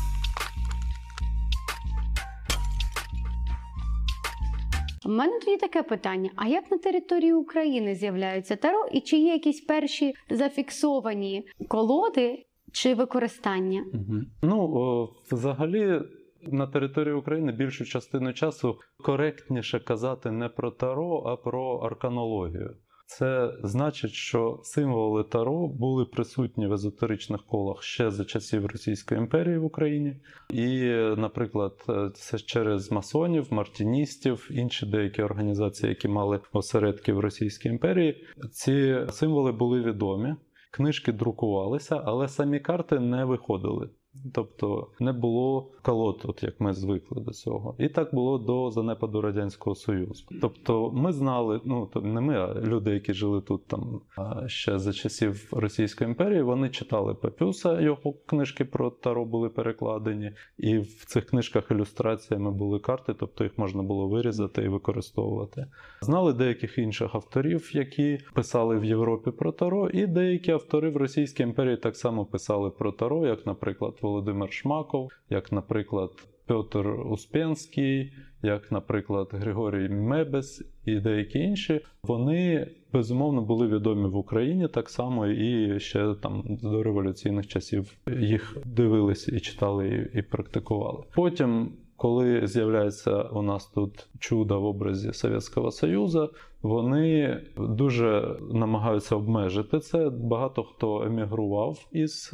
У 5.05 5.09
мене 5.09 5.39
тоді 5.39 5.57
таке 5.57 5.83
питання: 5.83 6.29
а 6.35 6.47
як 6.47 6.71
на 6.71 6.77
території 6.77 7.33
України 7.33 7.95
з'являються 7.95 8.55
таро, 8.55 8.85
і 8.91 9.01
чи 9.01 9.17
є 9.17 9.33
якісь 9.33 9.61
перші 9.61 10.13
зафіксовані 10.29 11.47
колоди 11.67 12.45
чи 12.71 12.93
використання? 12.93 13.85
Угу. 13.93 14.21
Ну, 14.41 14.57
о, 14.75 15.09
взагалі, 15.31 16.01
на 16.47 16.67
території 16.67 17.13
України 17.13 17.51
більшу 17.51 17.85
частину 17.85 18.33
часу 18.33 18.79
коректніше 19.03 19.79
казати 19.79 20.31
не 20.31 20.49
про 20.49 20.71
таро, 20.71 21.23
а 21.25 21.35
про 21.35 21.77
арканологію. 21.77 22.75
Це 23.07 23.53
значить, 23.63 24.11
що 24.11 24.59
символи 24.63 25.23
Таро 25.23 25.67
були 25.67 26.05
присутні 26.05 26.67
в 26.67 26.73
езотеричних 26.73 27.43
колах 27.43 27.83
ще 27.83 28.11
за 28.11 28.25
часів 28.25 28.65
Російської 28.65 29.21
імперії 29.21 29.57
в 29.57 29.65
Україні. 29.65 30.17
І, 30.49 30.79
наприклад, 31.17 31.85
це 32.13 32.39
через 32.39 32.91
масонів, 32.91 33.53
мартіністів, 33.53 34.47
інші 34.51 34.85
деякі 34.85 35.21
організації, 35.21 35.89
які 35.89 36.07
мали 36.07 36.39
осередки 36.53 37.13
в 37.13 37.19
Російській 37.19 37.69
імперії. 37.69 38.25
Ці 38.51 38.99
символи 39.09 39.51
були 39.51 39.81
відомі, 39.81 40.35
книжки 40.71 41.11
друкувалися, 41.11 42.01
але 42.05 42.27
самі 42.27 42.59
карти 42.59 42.99
не 42.99 43.25
виходили. 43.25 43.89
Тобто 44.33 44.87
не 44.99 45.13
було 45.13 45.71
колод, 45.81 46.21
от 46.25 46.43
як 46.43 46.59
ми 46.59 46.73
звикли 46.73 47.21
до 47.21 47.31
цього. 47.31 47.75
І 47.77 47.89
так 47.89 48.15
було 48.15 48.37
до 48.37 48.71
занепаду 48.71 49.21
Радянського 49.21 49.75
Союзу. 49.75 50.25
Тобто 50.41 50.91
ми 50.91 51.11
знали, 51.11 51.61
ну 51.65 51.89
не 51.95 52.21
ми, 52.21 52.35
а 52.35 52.53
люди, 52.53 52.91
які 52.91 53.13
жили 53.13 53.41
тут 53.41 53.67
там 53.67 54.01
ще 54.47 54.79
за 54.79 54.93
часів 54.93 55.47
Російської 55.51 56.09
імперії, 56.09 56.41
вони 56.41 56.69
читали 56.69 57.13
Папюса, 57.13 57.81
його 57.81 58.13
книжки 58.25 58.65
про 58.65 58.89
Таро 58.89 59.25
були 59.25 59.49
перекладені, 59.49 60.31
і 60.57 60.77
в 60.77 61.05
цих 61.05 61.25
книжках 61.25 61.71
ілюстраціями 61.71 62.51
були 62.51 62.79
карти, 62.79 63.13
тобто 63.19 63.43
їх 63.43 63.57
можна 63.57 63.83
було 63.83 64.07
вирізати 64.07 64.63
і 64.63 64.67
використовувати. 64.67 65.65
Знали 66.01 66.33
деяких 66.33 66.77
інших 66.77 67.15
авторів, 67.15 67.75
які 67.75 68.19
писали 68.33 68.79
в 68.79 68.85
Європі 68.85 69.31
про 69.31 69.51
Таро, 69.51 69.89
і 69.89 70.07
деякі 70.07 70.51
автори 70.51 70.89
в 70.89 70.97
Російській 70.97 71.43
імперії 71.43 71.77
так 71.77 71.95
само 71.95 72.25
писали 72.25 72.69
про 72.69 72.91
Таро, 72.91 73.27
як, 73.27 73.45
наприклад, 73.45 73.95
Володимир 74.05 74.53
Шмаков, 74.53 75.11
як, 75.29 75.51
наприклад, 75.51 76.11
Петр 76.45 76.87
Успенський, 76.87 78.13
як, 78.43 78.71
наприклад, 78.71 79.29
Григорій 79.31 79.89
Мебес 79.89 80.63
і 80.85 80.95
деякі 80.95 81.39
інші, 81.39 81.81
вони 82.03 82.67
безумовно 82.93 83.41
були 83.41 83.67
відомі 83.67 84.07
в 84.07 84.15
Україні 84.15 84.67
так 84.67 84.89
само 84.89 85.27
і 85.27 85.79
ще 85.79 86.15
там 86.21 86.43
до 86.47 86.83
революційних 86.83 87.47
часів 87.47 87.97
їх 88.19 88.57
дивилися 88.65 89.35
і 89.35 89.39
читали 89.39 90.09
і, 90.13 90.19
і 90.19 90.21
практикували. 90.21 91.03
Потім. 91.15 91.71
Коли 91.97 92.47
з'являється 92.47 93.21
у 93.21 93.41
нас 93.41 93.67
тут 93.67 94.07
чудо 94.19 94.61
в 94.61 94.65
образі 94.65 95.13
Совєтського 95.13 95.71
Союзу, 95.71 96.29
вони 96.61 97.41
дуже 97.57 98.39
намагаються 98.53 99.15
обмежити 99.15 99.79
це. 99.79 100.09
Багато 100.09 100.63
хто 100.63 101.03
емігрував 101.03 101.87
із 101.91 102.31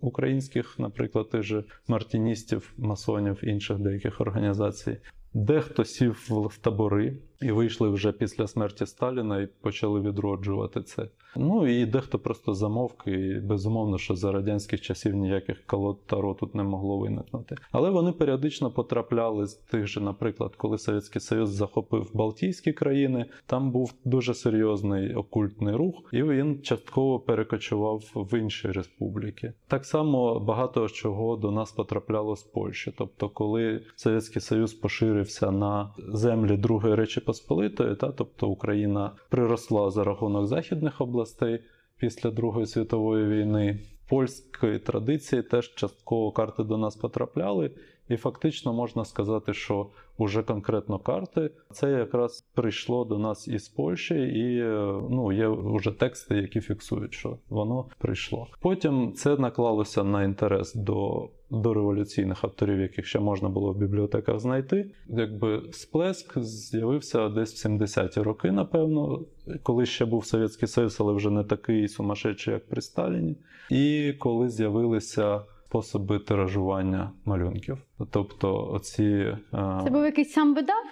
українських, 0.00 0.78
наприклад, 0.78 1.30
тих 1.30 1.42
же 1.42 1.64
мартіністів, 1.88 2.72
масонів 2.78 3.44
інших 3.44 3.78
деяких 3.78 4.20
організацій. 4.20 4.96
Дехто 5.34 5.84
сів 5.84 6.26
в 6.30 6.58
табори 6.58 7.16
і 7.42 7.52
вийшли 7.52 7.88
вже 7.88 8.12
після 8.12 8.46
смерті 8.46 8.86
Сталіна 8.86 9.40
і 9.40 9.48
почали 9.60 10.00
відроджувати 10.00 10.82
це. 10.82 11.08
Ну 11.36 11.66
і 11.66 11.86
дехто 11.86 12.18
просто 12.18 12.54
замовк, 12.54 13.06
і 13.06 13.40
безумовно, 13.44 13.98
що 13.98 14.16
за 14.16 14.32
радянських 14.32 14.80
часів 14.80 15.14
ніяких 15.14 15.66
колод 15.66 16.06
таро 16.06 16.34
тут 16.34 16.54
не 16.54 16.62
могло 16.62 16.98
виникнути. 16.98 17.56
Але 17.72 17.90
вони 17.90 18.12
періодично 18.12 18.70
потрапляли 18.70 19.46
з 19.46 19.54
тих 19.54 19.86
же, 19.86 20.00
наприклад, 20.00 20.56
коли 20.56 20.78
Совєтський 20.78 21.20
Союз 21.20 21.50
захопив 21.50 22.10
Балтійські 22.14 22.72
країни, 22.72 23.26
там 23.46 23.70
був 23.70 23.94
дуже 24.04 24.34
серйозний 24.34 25.14
окультний 25.14 25.74
рух, 25.74 25.94
і 26.12 26.22
він 26.22 26.62
частково 26.62 27.20
перекочував 27.20 28.02
в 28.14 28.38
інші 28.38 28.68
республіки. 28.68 29.52
Так 29.68 29.84
само 29.84 30.40
багато 30.40 30.88
чого 30.88 31.36
до 31.36 31.50
нас 31.50 31.72
потрапляло 31.72 32.36
з 32.36 32.42
Польщі. 32.42 32.94
Тобто, 32.98 33.28
коли 33.28 33.82
Совєтський 33.96 34.42
Союз 34.42 34.74
поширився 34.74 35.50
на 35.50 35.94
землі 35.98 36.56
Другої 36.56 36.94
Речі 36.94 37.20
Посполитої, 37.30 37.96
та 37.96 38.12
тобто 38.12 38.48
Україна 38.48 39.12
приросла 39.28 39.90
за 39.90 40.04
рахунок 40.04 40.46
західних 40.46 41.00
областей 41.00 41.62
після 41.98 42.30
Другої 42.30 42.66
світової 42.66 43.26
війни. 43.26 43.78
Польської 44.08 44.78
традиції 44.78 45.42
теж 45.42 45.74
частково 45.74 46.32
карти 46.32 46.64
до 46.64 46.78
нас 46.78 46.96
потрапляли, 46.96 47.70
і 48.10 48.16
фактично 48.16 48.72
можна 48.72 49.04
сказати, 49.04 49.54
що 49.54 49.86
уже 50.18 50.42
конкретно 50.42 50.98
карти 50.98 51.50
це 51.72 51.90
якраз 51.90 52.44
прийшло 52.54 53.04
до 53.04 53.18
нас 53.18 53.48
із 53.48 53.68
Польщі, 53.68 54.14
і 54.14 54.62
ну 55.10 55.32
є 55.32 55.48
вже 55.48 55.90
тексти, 55.90 56.34
які 56.34 56.60
фіксують, 56.60 57.14
що 57.14 57.38
воно 57.48 57.86
прийшло. 57.98 58.46
Потім 58.60 59.12
це 59.12 59.36
наклалося 59.36 60.04
на 60.04 60.24
інтерес 60.24 60.74
до 60.74 61.28
до 61.50 61.74
революційних 61.74 62.44
авторів, 62.44 62.80
яких 62.80 63.06
ще 63.06 63.20
можна 63.20 63.48
було 63.48 63.72
в 63.72 63.76
бібліотеках 63.76 64.38
знайти. 64.38 64.90
Якби 65.08 65.62
сплеск 65.72 66.38
з'явився 66.38 67.28
десь 67.28 67.64
в 67.64 67.68
70-ті 67.68 68.20
роки, 68.20 68.52
напевно, 68.52 69.20
коли 69.62 69.86
ще 69.86 70.04
був 70.04 70.26
Совєтський 70.26 70.68
Союз, 70.68 70.96
але 71.00 71.12
вже 71.12 71.30
не 71.30 71.44
такий 71.44 71.88
сумасшедший, 71.88 72.54
як 72.54 72.68
при 72.68 72.80
Сталіні. 72.80 73.36
І 73.70 74.14
коли 74.18 74.48
з'явилися 74.48 75.42
способи 75.70 76.18
тиражування 76.18 77.12
малюнків. 77.24 77.78
Тобто, 78.10 78.70
оці. 78.72 79.36
Це 79.52 79.90
був 79.90 80.04
якийсь 80.04 80.32
сам 80.32 80.54
видав? 80.54 80.84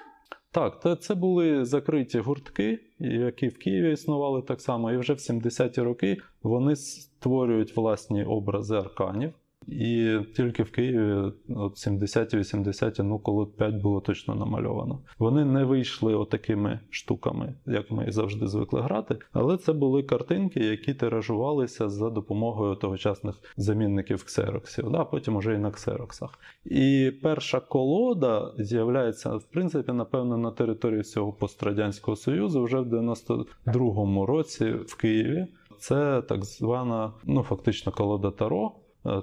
Так, 0.51 1.01
це 1.01 1.15
були 1.15 1.65
закриті 1.65 2.19
гуртки, 2.19 2.81
які 2.99 3.49
в 3.49 3.59
Києві 3.59 3.93
існували 3.93 4.43
так 4.43 4.61
само. 4.61 4.93
І 4.93 4.97
вже 4.97 5.13
в 5.13 5.17
70-ті 5.17 5.83
роки 5.83 6.17
вони 6.43 6.77
створюють 6.77 7.77
власні 7.77 8.25
образи 8.25 8.77
арканів. 8.77 9.33
І 9.69 10.19
тільки 10.37 10.63
в 10.63 10.71
Києві 10.71 11.33
от 11.49 11.87
70-80, 11.87 13.03
ну 13.03 13.19
коло 13.19 13.47
5 13.47 13.75
було 13.75 14.01
точно 14.01 14.35
намальовано. 14.35 14.99
Вони 15.19 15.45
не 15.45 15.65
вийшли 15.65 16.15
отакими 16.15 16.81
штуками, 16.91 17.55
як 17.67 17.91
ми 17.91 18.13
завжди 18.13 18.47
звикли 18.47 18.81
грати. 18.81 19.19
Але 19.33 19.57
це 19.57 19.73
були 19.73 20.03
картинки, 20.03 20.61
які 20.61 20.95
тиражувалися 20.95 21.89
за 21.89 22.11
допомогою 22.11 22.75
тогочасних 22.75 23.35
замінників 23.57 24.25
ксероксів, 24.25 24.91
да, 24.91 25.05
потім 25.05 25.37
уже 25.37 25.55
і 25.55 25.59
на 25.59 25.71
ксероксах. 25.71 26.39
І 26.65 27.13
перша 27.23 27.61
колода 27.61 28.53
з'являється, 28.59 29.37
в 29.37 29.45
принципі, 29.45 29.93
напевно, 29.93 30.37
на 30.39 30.51
території 30.51 31.01
всього 31.01 31.33
пострадянського 31.33 32.17
союзу 32.17 32.63
вже 32.63 32.79
в 32.79 32.95
92-му 32.95 34.27
році 34.27 34.73
в 34.87 34.97
Києві. 34.97 35.47
Це 35.79 36.23
так 36.23 36.45
звана, 36.45 37.13
ну 37.25 37.43
фактично 37.43 37.93
колода 37.93 38.31
Таро. 38.31 38.73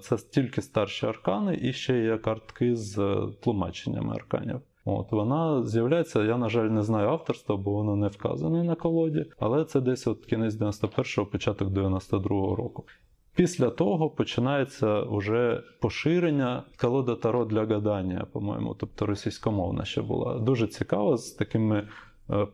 Це 0.01 0.17
тільки 0.17 0.61
старші 0.61 1.05
аркани, 1.05 1.59
і 1.61 1.73
ще 1.73 1.99
є 1.99 2.17
картки 2.17 2.75
з 2.75 3.17
тлумаченнями 3.43 4.13
арканів. 4.13 4.61
От 4.85 5.11
вона 5.11 5.63
з'являється. 5.63 6.23
Я, 6.23 6.37
на 6.37 6.49
жаль, 6.49 6.65
не 6.65 6.83
знаю 6.83 7.09
авторства, 7.09 7.57
бо 7.57 7.71
воно 7.71 7.95
не 7.95 8.07
вказане 8.07 8.63
на 8.63 8.75
колоді, 8.75 9.25
але 9.39 9.65
це 9.65 9.81
десь 9.81 10.07
от 10.07 10.25
кінець 10.25 10.55
91-го, 10.55 11.25
початок 11.25 11.69
92-го 11.69 12.55
року. 12.55 12.85
Після 13.35 13.69
того 13.69 14.09
починається 14.09 15.01
вже 15.01 15.63
поширення 15.81 16.63
колода 16.81 17.15
Таро 17.15 17.45
для 17.45 17.65
гадання, 17.65 18.25
по-моєму, 18.31 18.75
тобто 18.79 19.05
російськомовна 19.05 19.85
ще 19.85 20.01
була. 20.01 20.39
Дуже 20.39 20.67
цікава 20.67 21.17
з 21.17 21.31
такими 21.31 21.87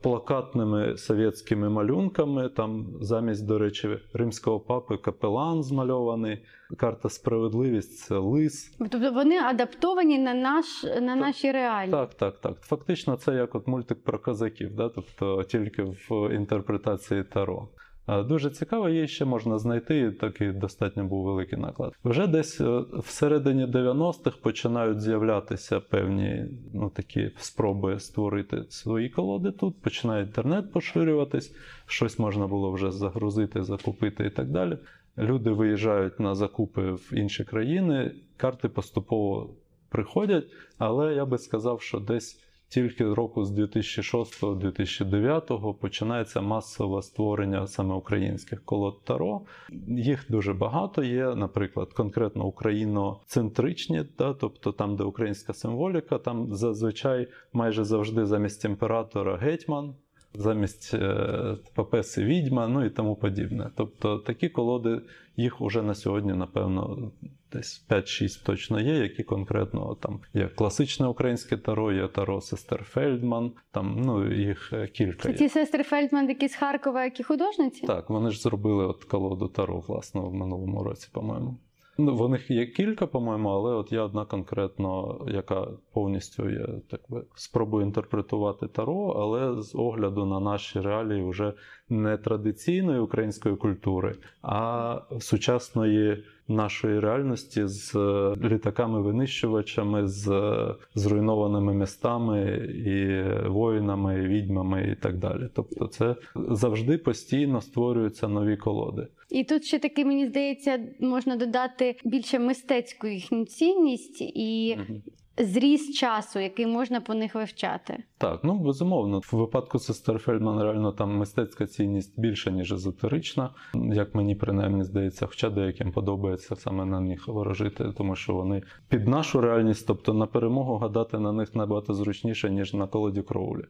плакатними 0.02 0.98
совєтськими 0.98 1.70
малюнками. 1.70 2.50
Там 2.50 2.88
замість, 3.02 3.46
до 3.46 3.60
речі, 3.60 4.00
римського 4.14 4.60
папи 4.60 4.98
капелан 4.98 5.64
змальований. 5.64 6.46
Карта 6.78 7.10
справедливість 7.10 7.98
це 7.98 8.18
лис. 8.18 8.76
Тобто 8.80 9.12
вони 9.12 9.38
адаптовані 9.38 10.20
на 10.20 10.34
наш 10.34 10.84
на 11.02 11.16
наші 11.16 11.52
реалії. 11.52 11.92
Так, 11.92 12.14
так, 12.14 12.38
так. 12.38 12.62
Фактично, 12.62 13.16
це 13.16 13.36
як 13.36 13.56
от 13.56 13.68
мультик 13.68 14.04
про 14.04 14.20
козаків, 14.20 14.76
да? 14.76 14.90
тобто 14.90 15.44
тільки 15.44 15.84
в 15.84 16.36
інтерпретації 16.36 17.24
Таро. 17.24 17.68
Дуже 18.08 18.50
цікаво, 18.50 18.90
її 18.90 19.08
ще 19.08 19.26
можна 19.26 19.58
знайти, 19.58 20.12
такий 20.12 20.52
достатньо 20.52 21.06
був 21.06 21.26
великий 21.26 21.60
наклад. 21.60 21.94
Вже 22.04 22.28
десь 22.28 22.62
всередині 22.94 23.66
90-х 23.66 24.38
починають 24.38 25.02
з'являтися 25.02 25.80
певні 25.80 26.46
ну, 26.74 26.90
такі 26.90 27.32
спроби 27.38 28.00
створити 28.00 28.64
свої 28.70 29.10
колоди 29.10 29.52
тут, 29.52 29.82
починає 29.82 30.24
інтернет 30.24 30.72
поширюватись, 30.72 31.56
щось 31.86 32.20
можна 32.20 32.48
було 32.48 32.72
вже 32.72 32.92
загрузити, 32.92 33.64
закупити 33.64 34.26
і 34.26 34.30
так 34.30 34.50
далі. 34.50 34.78
Люди 35.18 35.52
виїжджають 35.52 36.20
на 36.20 36.36
закупи 36.36 36.92
в 36.92 37.14
інші 37.14 37.44
країни, 37.44 38.12
карти 38.38 38.70
поступово 38.70 39.50
приходять, 39.90 40.46
але 40.78 41.14
я 41.14 41.26
би 41.26 41.38
сказав, 41.38 41.82
що 41.82 42.00
десь. 42.00 42.44
Тільки 42.72 43.14
року 43.14 43.46
з 43.46 43.52
2006-2009 43.52 45.74
починається 45.74 46.42
масове 46.42 47.02
створення 47.02 47.68
саме 47.68 47.96
українських 47.96 48.66
колод 48.66 49.04
Таро. 49.04 49.42
Їх 49.88 50.26
дуже 50.30 50.54
багато 50.54 51.04
є, 51.04 51.36
наприклад, 51.36 51.94
конкретно 51.94 52.46
україноцентричні, 52.46 54.04
да, 54.18 54.34
тобто 54.34 54.72
там, 54.72 54.96
де 54.96 55.04
українська 55.04 55.54
символіка, 55.54 56.18
там 56.18 56.56
зазвичай 56.56 57.28
майже 57.54 57.84
завжди 57.84 58.26
замість 58.26 58.66
імператора 58.66 59.38
гетьман. 59.38 59.96
Замість 60.34 60.94
е, 60.94 61.58
Папеси 61.74 62.24
відьма, 62.24 62.68
ну 62.68 62.86
і 62.86 62.90
тому 62.90 63.16
подібне. 63.16 63.70
Тобто 63.76 64.18
такі 64.18 64.50
колоди, 64.50 65.02
їх 65.38 65.62
уже 65.62 65.82
на 65.82 65.96
сьогодні, 65.96 66.34
напевно, 66.34 67.12
десь 67.52 67.86
5-6 67.90 68.46
точно 68.46 68.80
є, 68.80 68.98
які 68.98 69.24
конкретно 69.24 69.96
там 69.96 70.20
є 70.34 70.48
класичне 70.48 71.08
українське 71.08 71.58
таро, 71.58 71.92
є 71.92 72.08
таро 72.08 72.42
сестер 72.42 72.84
Фельдман, 72.84 73.52
там 73.72 74.02
ну 74.06 74.34
їх 74.34 74.74
е, 74.74 74.88
кілька. 74.88 75.24
Це 75.24 75.30
Є. 75.30 75.36
ті 75.36 75.50
сестри 75.50 75.84
Фельдман, 75.84 76.30
які 76.30 76.48
з 76.48 76.56
Харкова, 76.56 77.04
які 77.04 77.24
художниці? 77.24 77.88
Так, 77.88 78.10
вони 78.10 78.32
ж 78.32 78.42
зробили 78.42 78.86
от 78.86 79.04
колоду 79.04 79.48
Таро, 79.48 79.80
власне, 79.88 80.22
в 80.22 80.34
минулому 80.34 80.84
році, 80.84 81.10
по-моєму. 81.12 81.58
Ну, 81.98 82.16
в 82.16 82.30
них 82.30 82.52
є 82.52 82.66
кілька, 82.66 83.08
по-моєму, 83.08 83.50
але 83.50 83.74
от 83.74 83.92
є 83.92 84.00
одна 84.00 84.26
конкретно, 84.26 85.22
яка 85.28 85.68
повністю 85.94 86.50
є 86.50 86.68
так 86.90 87.02
би 87.10 87.24
спробую 87.36 87.86
інтерпретувати 87.86 88.68
Таро, 88.68 89.08
але 89.08 89.62
з 89.62 89.76
огляду 89.76 90.26
на 90.26 90.40
наші 90.40 90.80
реалії 90.80 91.30
вже 91.30 91.54
не 91.90 92.18
традиційної 92.18 93.00
української 93.00 93.56
культури, 93.56 94.16
а 94.42 95.02
сучасної 95.20 96.24
нашої 96.48 97.00
реальності 97.00 97.68
з 97.68 97.96
е, 97.96 98.00
літаками-винищувачами, 98.44 100.08
з 100.08 100.28
е, 100.32 100.76
зруйнованими 100.96 101.74
містами 101.74 102.52
і 102.86 103.24
воїнами, 103.50 104.24
і 104.24 104.28
відьмами 104.28 104.90
і 104.92 104.96
так 104.96 105.18
далі. 105.18 105.50
Тобто, 105.54 105.88
це 105.88 106.16
завжди 106.36 106.98
постійно 106.98 107.62
створюються 107.62 108.28
нові 108.28 108.58
колоди. 108.58 109.08
І 109.30 109.44
тут 109.44 109.64
ще 109.64 109.80
таки, 109.80 110.06
мені 110.06 110.28
здається, 110.28 110.80
можна 111.00 111.36
додати 111.36 111.96
більше 112.06 112.40
мистецьку 112.40 113.08
їхню 113.08 113.46
цінність 113.46 114.22
і 114.22 114.78
Мгм. 114.80 115.02
Зріз 115.46 115.94
часу, 115.96 116.40
який 116.40 116.68
можна 116.68 117.02
по 117.02 117.14
них 117.14 117.36
вивчати. 117.36 118.04
Так, 118.18 118.40
ну 118.44 118.60
безумовно. 118.60 119.20
В 119.20 119.36
випадку 119.36 119.80
сестер 119.80 120.20
Фельдман 120.20 120.62
реально 120.62 120.92
там 120.92 121.18
мистецька 121.18 121.68
цінність 121.68 122.20
більша, 122.20 122.52
ніж 122.52 122.72
езотерична, 122.72 123.50
як 123.74 124.16
мені 124.16 124.36
принаймні 124.36 124.84
здається, 124.84 125.26
хоча 125.26 125.50
деяким 125.50 125.92
подобається 125.92 126.56
саме 126.56 126.86
на 126.86 127.00
них 127.00 127.28
ворожити, 127.28 127.94
тому 127.98 128.16
що 128.16 128.34
вони 128.34 128.62
під 128.90 129.08
нашу 129.08 129.42
реальність, 129.42 129.88
тобто 129.88 130.14
на 130.14 130.26
перемогу 130.26 130.78
гадати 130.78 131.20
на 131.20 131.32
них 131.32 131.56
набагато 131.56 131.94
зручніше, 131.94 132.50
ніж 132.50 132.74
на 132.74 132.88
колоді 132.88 133.22
кроулі. 133.22 133.64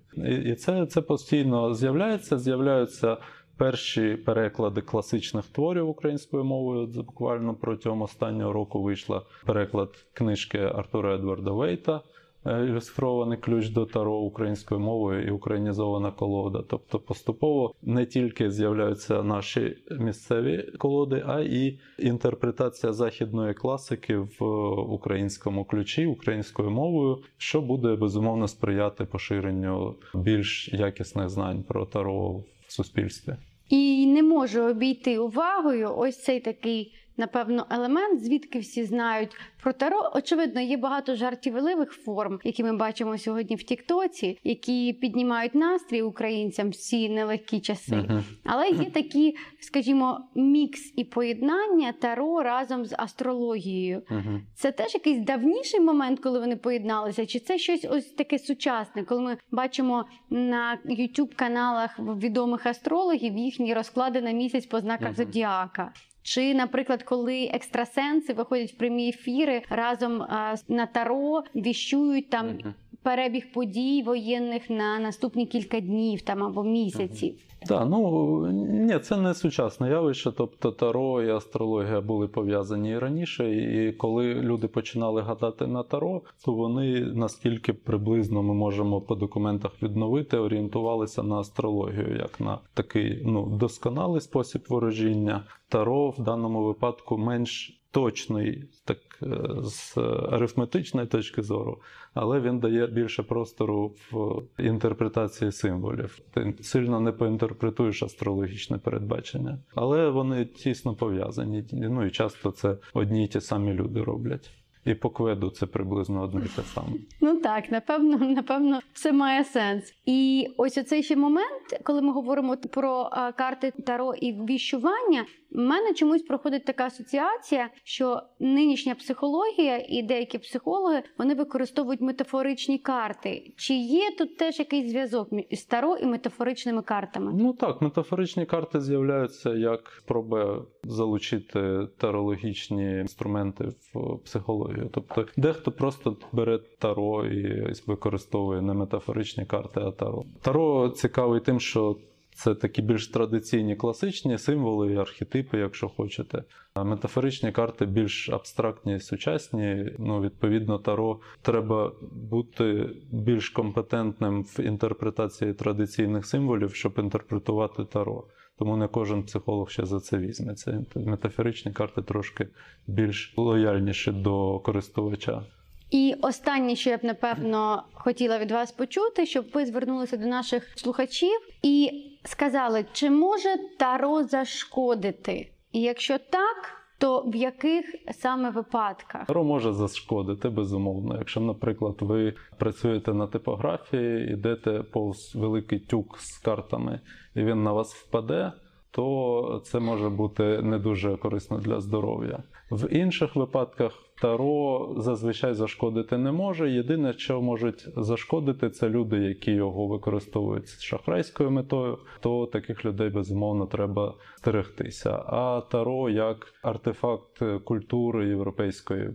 І 0.46 0.56
це, 0.56 0.86
це 0.86 1.02
постійно 1.02 1.74
з'являється, 1.74 2.38
з'являються. 2.38 3.18
Перші 3.58 4.16
переклади 4.16 4.82
класичних 4.82 5.46
творів 5.46 5.90
українською 5.90 6.44
мовою 6.44 6.88
буквально 6.88 7.56
протягом 7.56 8.02
останнього 8.02 8.54
року 8.54 8.82
вийшла 8.82 9.22
переклад 9.46 9.90
книжки 10.14 10.58
Артура 10.58 11.16
Едварда 11.16 11.52
Вейта 11.52 12.02
е, 12.46 12.66
ілюстрований 12.66 13.38
ключ 13.38 13.70
до 13.70 13.86
Таро 13.86 14.16
українською 14.16 14.80
мовою 14.80 15.28
і 15.28 15.32
українізована 15.32 16.12
колода. 16.12 16.64
Тобто 16.68 17.00
поступово 17.00 17.74
не 17.82 18.06
тільки 18.06 18.52
з'являються 18.52 19.24
наші 19.24 19.78
місцеві 20.00 20.72
колоди, 20.78 21.24
а 21.28 21.40
і 21.40 21.80
інтерпретація 22.00 22.94
західної 22.94 23.54
класики 23.54 24.18
в 24.18 24.46
українському 24.94 25.66
ключі, 25.66 26.06
українською 26.06 26.70
мовою, 26.70 27.18
що 27.38 27.62
буде 27.62 27.96
безумовно 27.96 28.48
сприяти 28.48 29.06
поширенню 29.06 29.96
більш 30.14 30.74
якісних 30.74 31.30
знань 31.30 31.64
про 31.64 31.86
Таро 31.86 32.44
суспільстві. 32.72 33.36
І 33.70 34.06
не 34.06 34.24
можу 34.24 34.62
обійти 34.62 35.18
увагою 35.18 35.98
ось 35.98 36.24
цей 36.24 36.40
такий, 36.40 36.94
напевно, 37.18 37.66
елемент, 37.70 38.24
звідки 38.24 38.60
всі 38.60 38.84
знають 38.84 39.32
про 39.64 39.74
таро. 39.74 40.12
Очевидно, 40.16 40.62
є 40.62 40.78
багато 40.78 41.16
жартівливих 41.16 41.92
форм, 41.92 42.40
які 42.44 42.64
ми 42.64 42.74
бачимо 42.74 43.18
сьогодні 43.18 43.56
в 43.56 43.64
Тіктоці, 43.64 44.40
які 44.44 44.94
піднімають 44.94 45.56
настрій 45.56 46.02
українцям 46.02 46.70
в 46.70 46.76
ці 46.76 47.10
нелегкі 47.10 47.60
часи. 47.60 47.96
Мгм. 47.96 48.24
Але 48.46 48.70
є 48.70 48.86
такі, 48.86 49.36
скажімо, 49.60 50.20
мікс 50.36 50.94
і 50.96 51.04
поєднання 51.04 51.92
таро 51.92 52.44
разом 52.44 52.86
з 52.86 52.96
астрологією. 52.98 54.04
Мгм. 54.10 54.42
Це 54.56 54.72
теж 54.72 54.94
якийсь 54.94 55.20
давніший 55.20 55.80
момент, 55.80 56.20
коли 56.20 56.40
вони 56.40 56.56
поєдналися, 56.56 57.26
чи 57.26 57.40
це 57.40 57.58
щось 57.58 57.86
ось 57.90 58.06
таке 58.06 58.40
сучасне, 58.40 59.04
коли 59.04 59.22
ми 59.22 59.38
бачимо 59.52 60.06
на 60.30 60.80
youtube 60.86 61.36
каналах 61.36 62.00
відомих 62.00 62.66
астрологів 62.66 63.38
їхні 63.38 63.74
розклади 63.74 64.22
на 64.22 64.32
місяць 64.32 64.66
по 64.66 64.80
знаках 64.80 65.08
Мгм. 65.08 65.16
зодіака. 65.16 65.94
Чи, 66.24 66.54
наприклад, 66.54 67.04
коли 67.04 67.50
екстрасенси 67.54 68.34
виходять 68.34 68.72
в 68.72 68.78
прямі 68.78 69.10
ефіри 69.10 69.62
разом 69.70 70.22
а, 70.22 70.56
на 70.68 70.86
таро, 70.86 71.44
віщують 71.56 72.30
там. 72.30 72.74
Перебіг 73.04 73.52
подій 73.54 74.04
воєнних 74.06 74.70
на 74.70 75.00
наступні 75.00 75.46
кілька 75.46 75.80
днів 75.80 76.22
там 76.22 76.44
або 76.44 76.64
місяців. 76.64 77.36
Так, 77.68 77.88
ну 77.90 78.48
ні, 78.70 79.00
це 79.00 79.18
не 79.18 79.34
сучасне 79.34 79.90
явище. 79.90 80.32
Тобто 80.38 80.72
Таро 80.72 81.24
і 81.24 81.30
астрологія 81.30 82.02
були 82.02 82.28
пов'язані 82.28 82.90
і 82.90 82.98
раніше. 82.98 83.52
І 83.52 83.94
коли 83.94 84.34
люди 84.34 84.68
починали 84.68 85.22
гадати 85.22 85.68
на 85.68 85.84
Таро, 85.84 86.22
то 86.46 86.54
вони 86.54 87.00
наскільки 87.00 87.74
приблизно 87.74 88.44
ми 88.44 88.54
можемо 88.54 89.02
по 89.02 89.16
документах 89.16 89.72
відновити, 89.84 90.38
орієнтувалися 90.38 91.24
на 91.24 91.36
астрологію 91.36 92.18
як 92.18 92.40
на 92.40 92.60
такий 92.74 93.22
ну, 93.26 93.46
досконалий 93.46 94.22
спосіб 94.22 94.62
ворожіння. 94.70 95.44
Таро 95.70 96.10
в 96.10 96.24
даному 96.24 96.64
випадку 96.64 97.18
менш 97.18 97.81
точний, 97.92 98.64
так 98.86 98.98
е, 99.24 99.28
з 99.64 99.98
арифметичної 100.32 101.08
точки 101.08 101.42
зору, 101.42 101.82
але 102.14 102.40
він 102.40 102.60
дає 102.60 102.88
більше 102.88 103.24
простору 103.24 103.96
в 104.12 104.42
інтерпретації 104.60 105.52
символів. 105.52 106.20
Ти 106.34 106.54
сильно 106.62 107.00
не 107.00 107.12
поінтерпретуєш 107.12 108.04
астрологічне 108.04 108.78
передбачення, 108.78 109.60
але 109.76 110.10
вони 110.10 110.46
тісно 110.46 110.96
пов'язані. 110.96 111.66
Ну 111.72 112.06
і 112.06 112.12
часто 112.12 112.52
це 112.52 112.78
одні 112.94 113.26
й 113.26 113.28
ті 113.28 113.42
самі 113.42 113.74
люди 113.74 114.04
роблять. 114.04 114.52
І 114.86 114.94
по 114.94 115.10
кведу 115.10 115.50
це 115.50 115.66
приблизно 115.66 116.22
одне 116.22 116.42
й 116.46 116.48
те 116.56 116.62
саме. 116.62 116.88
Ну 117.22 117.42
так, 117.42 117.72
напевно, 117.72 118.18
напевно, 118.18 118.80
це 118.94 119.12
має 119.12 119.44
сенс. 119.44 119.94
І 120.06 120.48
ось 120.58 120.78
оцей 120.78 121.04
ще 121.04 121.16
момент, 121.16 121.82
коли 121.84 122.02
ми 122.02 122.14
говоримо 122.14 122.58
про 122.58 123.10
карти 123.38 123.72
Таро 123.72 124.14
і 124.14 124.34
віщування, 124.34 125.26
мене 125.52 125.94
чомусь 125.94 126.22
проходить 126.22 126.66
така 126.66 126.86
асоціація, 126.86 127.70
що 127.84 128.22
нинішня 128.40 128.96
психологія 128.96 129.86
і 129.90 130.04
деякі 130.04 130.38
психологи 130.38 131.04
вони 131.18 131.36
використовують 131.36 132.02
метафоричні 132.02 132.78
карти. 132.78 133.54
Чи 133.58 133.74
є 133.74 134.12
тут 134.18 134.38
теж 134.38 134.60
якийсь 134.60 134.90
зв'язок 134.90 135.32
між 135.32 135.64
Таро 135.64 135.98
і 135.98 136.06
метафоричними 136.06 136.82
картами? 136.82 137.32
Ну 137.36 137.54
так, 137.54 137.82
метафоричні 137.82 138.46
карти 138.46 138.82
з'являються 138.82 139.54
як 139.54 139.92
спроба 139.98 140.66
залучити 140.84 141.88
тарологічні 141.98 143.00
інструменти 143.00 143.64
в 143.94 144.18
психологію. 144.18 144.90
Тобто 144.94 145.26
дехто 145.38 145.72
просто 145.72 146.18
бере 146.32 146.60
таро 146.80 147.26
і 147.26 147.74
використовує 147.88 148.62
не 148.62 148.74
метафоричні 148.74 149.46
карти, 149.46 149.80
а 149.80 149.92
таро. 149.92 150.24
Таро 150.42 150.90
цікавий 150.90 151.40
тим, 151.40 151.60
що 151.60 151.98
це 152.36 152.56
такі 152.56 152.82
більш 152.82 153.08
традиційні 153.08 153.76
класичні 153.76 154.38
символи 154.38 154.96
архетипи, 154.96 155.58
якщо 155.58 155.90
хочете. 155.90 156.44
А 156.74 156.84
метафоричні 156.84 157.52
карти 157.52 157.86
більш 157.86 158.30
абстрактні 158.30 159.00
сучасні. 159.00 159.94
Ну, 160.00 160.22
відповідно, 160.22 160.80
таро 160.80 161.20
треба 161.42 161.92
бути 162.12 162.90
більш 163.12 163.50
компетентним 163.50 164.44
в 164.44 164.60
інтерпретації 164.60 165.54
традиційних 165.54 166.26
символів, 166.26 166.76
щоб 166.76 166.94
інтерпретувати 167.00 167.86
таро. 167.86 168.24
Тому 168.58 168.78
не 168.78 168.88
кожен 168.88 169.24
психолог 169.24 169.70
ще 169.70 169.86
за 169.86 170.00
це 170.00 170.18
візьметься. 170.18 170.86
Метафоричні 170.96 171.72
карти 171.72 172.02
трошки 172.02 172.48
більш 172.88 173.34
лояльніші 173.38 174.12
до 174.12 174.60
користувача. 174.60 175.44
І 175.92 176.16
останнє, 176.22 176.76
що 176.76 176.90
я 176.90 176.98
б 176.98 177.04
напевно 177.04 177.84
хотіла 177.94 178.40
від 178.40 178.52
вас 178.52 178.72
почути, 178.72 179.26
щоб 179.26 179.46
ви 179.54 179.66
звернулися 179.66 180.18
до 180.18 180.26
наших 180.26 180.70
слухачів 180.76 181.40
і 181.62 181.92
сказали, 182.24 182.86
чи 182.92 183.10
може 183.10 183.50
таро 183.80 184.24
зашкодити? 184.24 185.52
І 185.72 185.82
якщо 185.82 186.18
так, 186.18 186.82
то 186.98 187.22
в 187.22 187.36
яких 187.36 187.86
саме 188.12 188.50
випадках? 188.50 189.28
Таро 189.28 189.44
може 189.44 189.74
зашкодити, 189.74 190.50
безумовно. 190.50 191.18
Якщо, 191.18 191.40
наприклад, 191.40 191.96
ви 192.00 192.34
працюєте 192.58 193.14
на 193.14 193.28
типографії, 193.28 194.34
йдете 194.34 194.84
повз 194.92 195.36
великий 195.36 195.80
тюк 195.80 196.20
з 196.20 196.38
картами, 196.38 197.00
і 197.36 197.44
він 197.44 197.64
на 197.64 197.74
вас 197.74 197.94
впаде, 197.94 198.52
то 198.92 199.62
це 199.66 199.80
може 199.80 200.10
бути 200.10 200.62
не 200.62 200.80
дуже 200.80 201.18
корисно 201.18 201.58
для 201.58 201.80
здоров'я. 201.80 202.44
В 202.72 202.88
інших 202.94 203.36
випадках 203.36 203.92
таро 204.22 204.94
зазвичай 204.98 205.54
зашкодити 205.54 206.18
не 206.18 206.32
може. 206.32 206.72
Єдине, 206.72 207.14
що 207.14 207.42
можуть 207.42 207.88
зашкодити, 207.98 208.70
це 208.70 208.90
люди, 208.90 209.18
які 209.18 209.52
його 209.52 209.88
використовують 209.88 210.68
з 210.68 210.82
шахрайською 210.82 211.52
метою. 211.52 211.98
То 212.20 212.46
таких 212.46 212.86
людей 212.86 213.10
безумовно 213.10 213.66
треба 213.66 214.14
стерегтися. 214.38 215.12
А 215.12 215.62
таро 215.72 216.10
як 216.10 216.54
артефакт 216.62 217.44
культури 217.64 218.28
європейської 218.28 219.10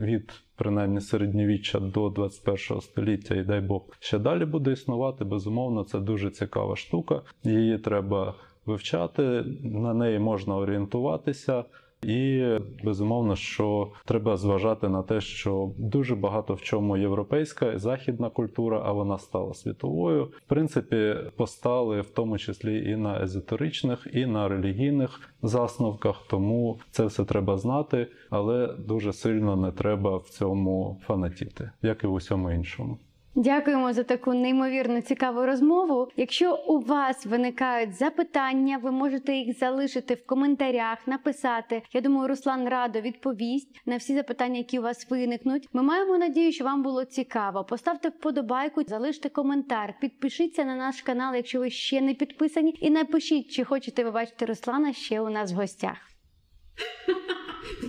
від 0.00 0.32
принаймні 0.56 1.00
середньовіччя 1.00 1.80
до 1.80 2.08
21 2.08 2.80
століття, 2.80 3.34
і 3.34 3.42
дай 3.42 3.60
Бог 3.60 3.82
ще 4.00 4.18
далі 4.18 4.44
буде 4.44 4.72
існувати. 4.72 5.24
Безумовно, 5.24 5.84
це 5.84 5.98
дуже 5.98 6.30
цікава 6.30 6.76
штука. 6.76 7.22
Її 7.44 7.78
треба 7.78 8.34
вивчати, 8.66 9.44
на 9.62 9.94
неї 9.94 10.18
можна 10.18 10.56
орієнтуватися. 10.56 11.64
І 12.04 12.44
безумовно, 12.84 13.36
що 13.36 13.92
треба 14.04 14.36
зважати 14.36 14.88
на 14.88 15.02
те, 15.02 15.20
що 15.20 15.72
дуже 15.78 16.14
багато 16.14 16.54
в 16.54 16.62
чому 16.62 16.96
європейська 16.96 17.78
західна 17.78 18.30
культура, 18.30 18.82
а 18.84 18.92
вона 18.92 19.18
стала 19.18 19.54
світовою. 19.54 20.24
В 20.24 20.48
принципі, 20.48 21.14
постали 21.36 22.00
в 22.00 22.10
тому 22.10 22.38
числі 22.38 22.90
і 22.90 22.96
на 22.96 23.22
езотеричних, 23.22 24.06
і 24.12 24.26
на 24.26 24.48
релігійних 24.48 25.20
засновках. 25.42 26.22
Тому 26.30 26.78
це 26.90 27.06
все 27.06 27.24
треба 27.24 27.58
знати, 27.58 28.06
але 28.30 28.74
дуже 28.78 29.12
сильно 29.12 29.56
не 29.56 29.72
треба 29.72 30.16
в 30.16 30.28
цьому 30.28 31.00
фанатіти, 31.06 31.70
як 31.82 32.04
і 32.04 32.06
в 32.06 32.12
усьому 32.12 32.50
іншому. 32.50 32.98
Дякуємо 33.36 33.92
за 33.92 34.02
таку 34.02 34.34
неймовірно 34.34 35.00
цікаву 35.00 35.46
розмову. 35.46 36.08
Якщо 36.16 36.64
у 36.66 36.80
вас 36.80 37.26
виникають 37.26 37.94
запитання, 37.94 38.78
ви 38.82 38.90
можете 38.90 39.34
їх 39.34 39.58
залишити 39.58 40.14
в 40.14 40.26
коментарях, 40.26 40.98
написати. 41.06 41.82
Я 41.92 42.00
думаю, 42.00 42.28
Руслан 42.28 42.68
радо 42.68 43.00
відповість 43.00 43.80
на 43.86 43.96
всі 43.96 44.14
запитання, 44.14 44.58
які 44.58 44.78
у 44.78 44.82
вас 44.82 45.10
виникнуть. 45.10 45.68
Ми 45.72 45.82
маємо 45.82 46.18
надію, 46.18 46.52
що 46.52 46.64
вам 46.64 46.82
було 46.82 47.04
цікаво. 47.04 47.64
Поставте 47.64 48.08
вподобайку, 48.08 48.82
залиште 48.88 49.28
коментар, 49.28 49.94
підпишіться 50.00 50.64
на 50.64 50.76
наш 50.76 51.02
канал, 51.02 51.34
якщо 51.34 51.58
ви 51.58 51.70
ще 51.70 52.00
не 52.00 52.14
підписані, 52.14 52.78
і 52.80 52.90
напишіть, 52.90 53.50
чи 53.50 53.64
хочете 53.64 54.04
ви 54.04 54.10
бачити 54.10 54.46
Руслана 54.46 54.92
ще 54.92 55.20
у 55.20 55.30
нас 55.30 55.52
в 55.52 55.54
гостях. 55.54 55.96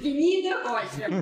Ні, 0.04 0.44
не 0.44 0.54
хочемо. 0.54 1.22